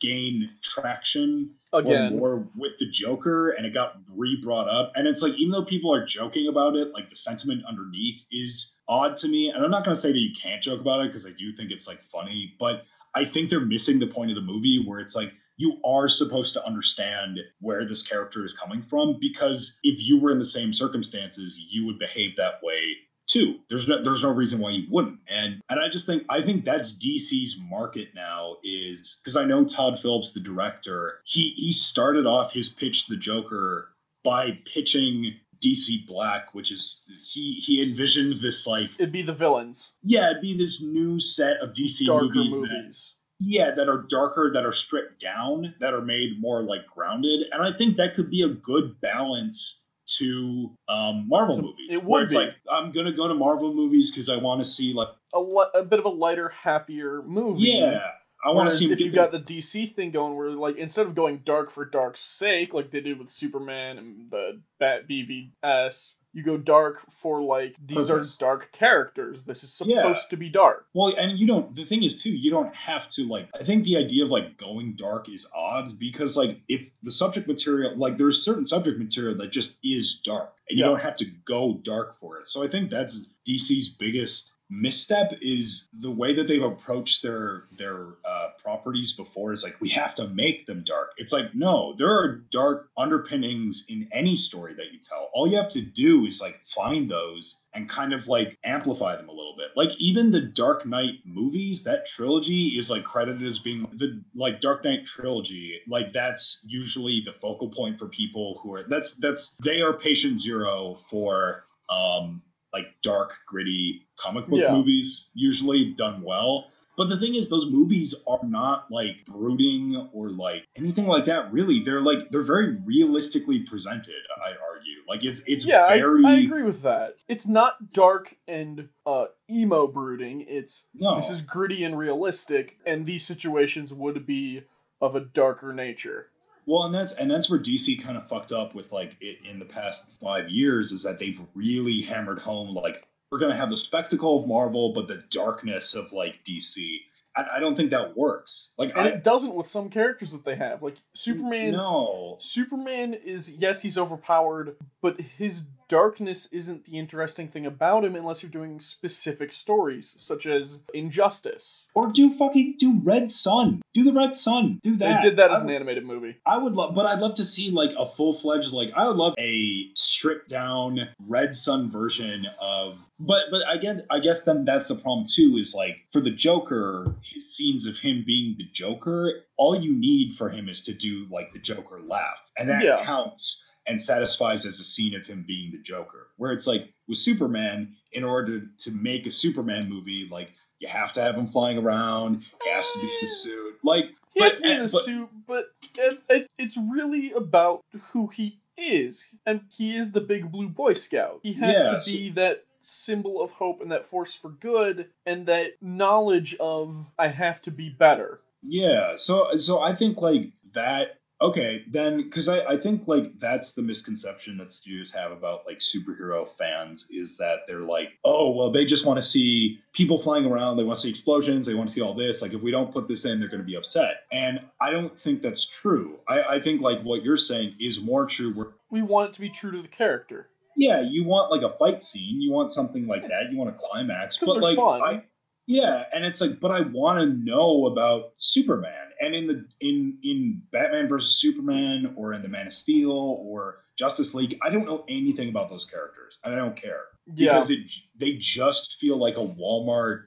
[0.00, 4.92] gain traction Again, more with the Joker, and it got re-brought up.
[4.94, 8.74] And it's like even though people are joking about it, like the sentiment underneath is
[8.88, 9.48] odd to me.
[9.50, 11.52] And I'm not going to say that you can't joke about it because I do
[11.52, 15.00] think it's like funny, but I think they're missing the point of the movie where
[15.00, 20.00] it's like you are supposed to understand where this character is coming from because if
[20.02, 22.96] you were in the same circumstances, you would behave that way
[23.26, 23.56] too.
[23.68, 25.20] There's no there's no reason why you wouldn't.
[25.28, 29.64] And and I just think I think that's DC's market now is because I know
[29.64, 33.90] Todd Phillips, the director, he he started off his pitch to the Joker
[34.22, 37.02] by pitching DC Black, which is
[37.32, 41.58] he he envisioned this like it'd be the villains, yeah, it'd be this new set
[41.58, 42.68] of DC darker movies, movies.
[42.70, 47.46] that yeah, that are darker, that are stripped down, that are made more like grounded.
[47.52, 49.80] And I think that could be a good balance
[50.18, 51.86] to um, Marvel So movies.
[51.90, 52.38] it where would it's be.
[52.38, 55.66] like I'm gonna go to Marvel movies because I want to see like A, li-
[55.74, 57.64] a bit of a lighter, happier movie.
[57.64, 58.10] yeah,
[58.44, 58.92] I want to see.
[58.92, 62.20] if you got the DC thing going, where like instead of going dark for dark's
[62.20, 67.76] sake, like they did with Superman and the Bat BVS, you go dark for like
[67.86, 68.34] these Purpose.
[68.36, 69.44] are dark characters.
[69.44, 70.14] This is supposed Yeah.
[70.30, 70.86] to be dark.
[70.92, 71.74] Well, and you don't.
[71.74, 73.48] The thing is, too, you don't have to like.
[73.58, 77.46] I think the idea of like going dark is odd because like if the subject
[77.46, 80.90] material, like there's certain subject material that just is dark, and you Yeah.
[80.90, 82.48] don't have to go dark for it.
[82.48, 88.06] So I think that's DC's biggest misstep is the way that they've approached their their
[88.24, 91.12] uh, properties before is like we have to make them dark.
[91.16, 95.30] It's like no there are dark underpinnings in any story that you tell.
[95.34, 99.28] All you have to do is like find those and kind of like amplify them
[99.28, 99.68] a little bit.
[99.76, 104.60] Like even the dark knight movies that trilogy is like credited as being the like
[104.60, 105.80] dark knight trilogy.
[105.86, 110.38] Like that's usually the focal point for people who are that's that's they are patient
[110.38, 112.42] zero for um
[112.74, 114.72] like dark, gritty comic book Yeah.
[114.72, 116.66] movies, usually done well.
[116.96, 121.52] But the thing is, those movies are not like brooding or like anything like that.
[121.52, 124.22] Really, they're like they're very realistically presented.
[124.44, 127.16] I'd argue, like it's it's yeah, I, I agree with that.
[127.28, 130.42] It's not dark and uh, emo brooding.
[130.42, 131.16] It's no.
[131.16, 134.62] this is gritty and realistic, and these situations would be
[135.00, 136.28] of a darker nature.
[136.66, 139.58] Well, and that's and that's where DC kind of fucked up with like it in
[139.58, 143.76] the past five years is that they've really hammered home like we're gonna have the
[143.76, 146.98] spectacle of Marvel, but the darkness of like DC.
[147.36, 148.70] I, I don't think that works.
[148.78, 150.82] Like And I it doesn't with some characters that they have.
[150.82, 152.36] Like Superman no.
[152.38, 158.42] Superman is yes, he's overpowered, but his darkness isn't the interesting thing about him unless
[158.42, 161.84] you're doing specific stories, such as Injustice.
[161.94, 163.82] Or do fucking do Red Sun.
[163.92, 164.80] Do the Red Sun.
[164.82, 165.22] Do that.
[165.22, 166.36] They did that I as an animated movie.
[166.46, 169.16] I would love, but I'd love to see like a full fledged, like I would
[169.16, 172.98] love a stripped down Red Sun version of.
[173.20, 175.56] But but again, I guess then that's the problem too.
[175.58, 180.32] Is like for the Joker, his scenes of him being the Joker, all you need
[180.32, 183.00] for him is to do like the Joker laugh, and that Yeah.
[183.04, 186.28] counts and satisfies as a scene of him being the Joker.
[186.36, 191.12] Where it's like with Superman, in order to make a Superman movie, like you have
[191.14, 193.30] to have him flying around, he has to be in the mm.
[193.30, 194.04] suit, like.
[194.32, 195.66] He has But- to be in the suit, but
[195.96, 200.94] it, it, it's really about who he is, and he is the big blue Boy
[200.94, 201.38] Scout.
[201.44, 205.08] He has Yeah, to so- be that symbol of hope and that force for good,
[205.24, 208.40] and that knowledge of I have to be better.
[208.62, 211.18] Yeah, so so I think like that.
[211.40, 215.78] Okay, then because I I think like that's the misconception that studios have about like
[215.80, 220.46] superhero fans is that they're like, oh well, they just want to see people flying
[220.46, 222.40] around, they want to see explosions, they want to see all this.
[222.40, 224.22] Like if we don't put this in, they're going to be upset.
[224.32, 226.18] And I don't think that's true.
[226.28, 228.52] I I think like what you're saying is more true.
[228.54, 230.50] Where We want it to be true to the character.
[230.76, 233.78] yeah, you want like a fight scene, you want something like that, you want a
[233.78, 235.02] climax, but like fun.
[235.02, 235.24] I
[235.66, 240.18] yeah, and it's like, but I want to know about Superman, and in the in
[240.22, 244.86] in Batman versus Superman, or in the Man of Steel, or Justice League, I don't
[244.86, 247.04] know anything about those characters, I don't care.
[247.34, 250.24] Yeah, because it they just feel like a Walmart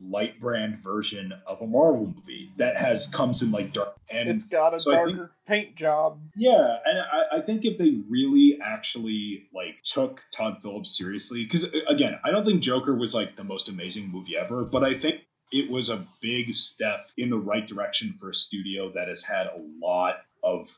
[0.00, 4.44] light brand version of a Marvel movie that has comes in like dark and it's
[4.44, 6.20] got a so I think- darker paint job.
[6.36, 11.64] yeah, and I, I think if they really actually like took Todd Phillips seriously, because
[11.66, 14.94] uh, again, I don't think Joker was like the most amazing movie ever, but I
[14.94, 15.22] think
[15.52, 19.46] it was a big step in the right direction for a studio that has had
[19.46, 20.68] a lot of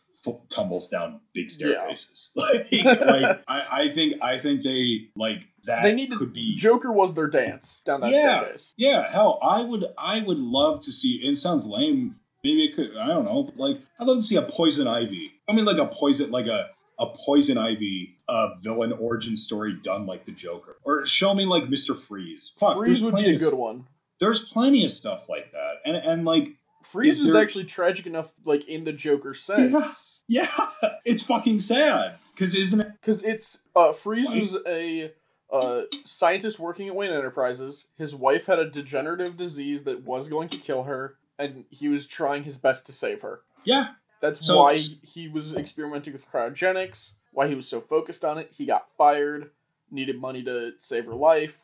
[0.48, 2.30] tumbles down big staircases.
[2.36, 5.82] Like, like I, I think I think they like that.
[5.82, 8.40] They needed could be Joker was their dance down that Yeah.
[8.40, 8.74] staircase.
[8.78, 12.16] yeah, hell, I would I would love to see it sounds lame.
[12.42, 15.30] Maybe it could I don't know, like I'd love to see a poison ivy.
[15.48, 20.06] I mean like a poison like a a poison ivy uh villain origin story done
[20.06, 20.76] like the Joker.
[20.84, 21.94] Or show me like Mr.
[21.96, 22.52] Freeze.
[22.56, 23.86] Fuck, Freeze would be a good one.
[24.20, 25.74] There's plenty of stuff like that.
[25.84, 30.20] And and like Freeze Is actually tragic enough, like in the Joker sense.
[30.28, 30.50] yeah,
[31.04, 32.16] it's fucking sad.
[32.36, 34.40] Cause isn't it Because it's uh, Freeze Right.
[34.40, 35.12] was a
[35.52, 37.86] uh, scientist working at Wayne Enterprises.
[37.98, 42.06] His wife had a degenerative disease that was going to kill her, and he was
[42.06, 43.40] trying his best to save her.
[43.64, 43.88] yeah.
[44.20, 47.12] That's So- why he was experimenting with cryogenics.
[47.32, 48.50] Why he was so focused on it.
[48.54, 49.50] He got fired.
[49.90, 51.58] Needed money to save her life.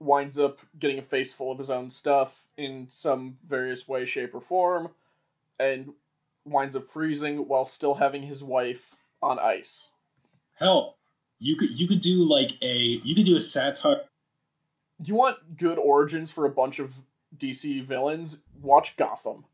[0.00, 4.34] Winds up getting a face full of his own stuff in some various way, shape,
[4.34, 4.90] or form,
[5.58, 5.92] and
[6.44, 9.88] winds up freezing while still having his wife on ice.
[10.58, 10.96] Hell,
[11.38, 14.02] you could you could do like a you could do a satire
[15.04, 16.94] you want good origins for a bunch of
[17.36, 19.44] DC villains, watch Gotham.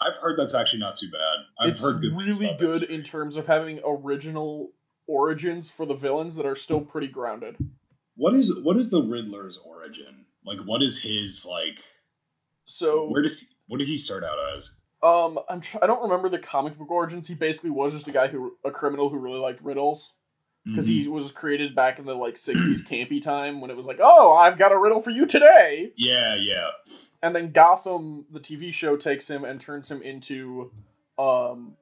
[0.00, 1.44] I've heard that's actually not too bad.
[1.58, 4.70] I've it's heard good really good in terms of having original
[5.06, 7.56] origins for the villains that are still pretty grounded.
[8.16, 10.24] What is what is the Riddler's origin?
[10.44, 11.82] Like, what is his like?
[12.66, 14.70] So, Where does he, what did he start out as?
[15.02, 17.28] um, I'm tr- I don't remember the comic book origins.
[17.28, 20.12] He basically was just a guy who a criminal who really liked riddles
[20.64, 21.02] because Mm-hmm.
[21.02, 24.32] he was created back in the like 60s campy time when it was like, "Oh,
[24.32, 26.68] I've got a riddle for you today." yeah, yeah,
[27.22, 30.72] and then Gotham, the TV show, takes him and turns him into,
[31.18, 31.76] um,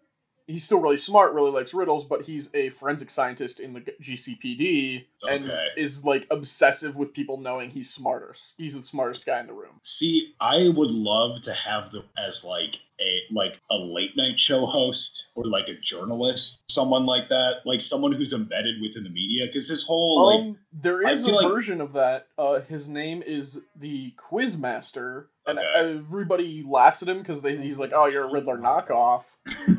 [0.47, 5.05] he's still really smart, really likes riddles, but he's a forensic scientist in the GCPD
[5.29, 5.67] and Okay.
[5.77, 8.35] is like obsessive with people knowing he's smarter.
[8.57, 9.81] He's the smartest guy in the room.
[9.83, 14.67] See, I would love to have them as like a like a late night show
[14.67, 19.47] host or like a journalist, someone like that, like someone who's embedded within the media.
[19.47, 22.27] Because his whole like um, there I a like- version of that.
[22.39, 25.69] Uh, his name is the Quizmaster, and Okay.
[25.75, 29.25] everybody laughs at him because he's like, "Oh, you're a Riddler knockoff."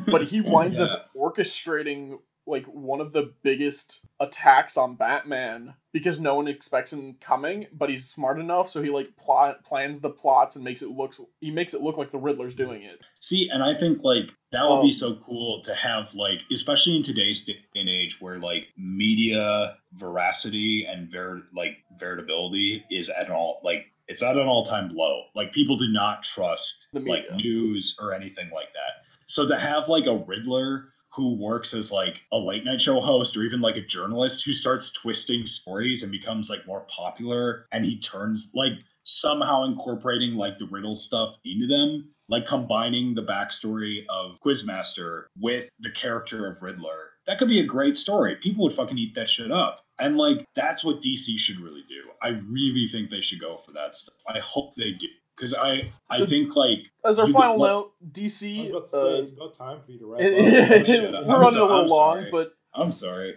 [0.08, 0.86] but he winds Yeah.
[0.86, 7.16] up orchestrating like one of the biggest attacks on Batman because no one expects him
[7.22, 10.90] coming, but he's smart enough so he like plot plans the plots and makes it
[10.90, 13.00] looks he makes it look like the Riddler's doing it.
[13.16, 16.96] See, and I think like that would Um, be so cool to have like, especially
[16.98, 23.28] in today's day and age where like media veracity and ver like veritability is at
[23.28, 25.24] an all like it's at an all time low.
[25.34, 29.06] Like people do not trust The like news or anything like that.
[29.28, 33.38] So to have like a Riddler who works as like a late night show host
[33.38, 37.86] or even like a journalist who starts twisting stories and becomes like more popular and
[37.86, 44.06] he turns like somehow incorporating like the riddle stuff into them like combining the backstory
[44.10, 48.36] of quizmaster with the character of riddler That could be a great story.
[48.36, 49.82] People would fucking eat that shit up.
[50.00, 52.02] And like that's what DC should really do.
[52.22, 54.16] I really think they should go for that stuff.
[54.28, 55.08] I hope they do.
[55.36, 58.70] Because I I think like As our final could let- note, I was DC.
[58.70, 60.88] about to say Uh, it's about time for you to wrap it- up.
[61.16, 62.32] Oh, we're I'm running so- a little I'm long, sorry.
[62.32, 63.36] but I'm sorry.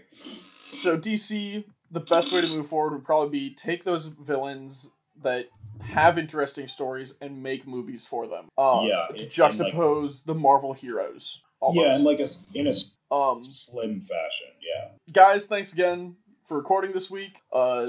[0.73, 4.91] so DC, the best way to move forward would probably be take those villains
[5.23, 5.47] that
[5.83, 8.49] have interesting stories and make movies for them.
[8.59, 11.41] Um, Yeah, to and- and, juxtapose the Marvel heroes.
[11.61, 11.87] Almost.
[11.87, 14.49] Yeah, and like a, s- in a um, slim fashion.
[14.61, 14.89] Yeah.
[15.11, 17.41] guys, thanks again for recording this week.
[17.51, 17.87] Uh,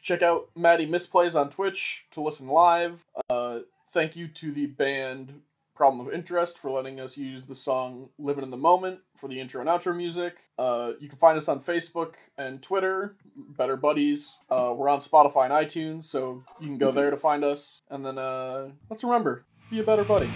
[0.00, 3.04] check out Maddie Misplays on Twitch to listen live.
[3.30, 3.60] Uh,
[3.92, 5.40] thank you to the band
[5.74, 9.40] Problem of Interest for letting us use the song Living in the Moment for the
[9.40, 10.36] intro and outro music.
[10.58, 14.36] Uh, you can find us on Facebook and Twitter, Better Buddies.
[14.50, 17.80] Uh, we're on Spotify and iTunes, so you can go there to find us.
[17.90, 20.28] And then uh, let's remember be a better buddy.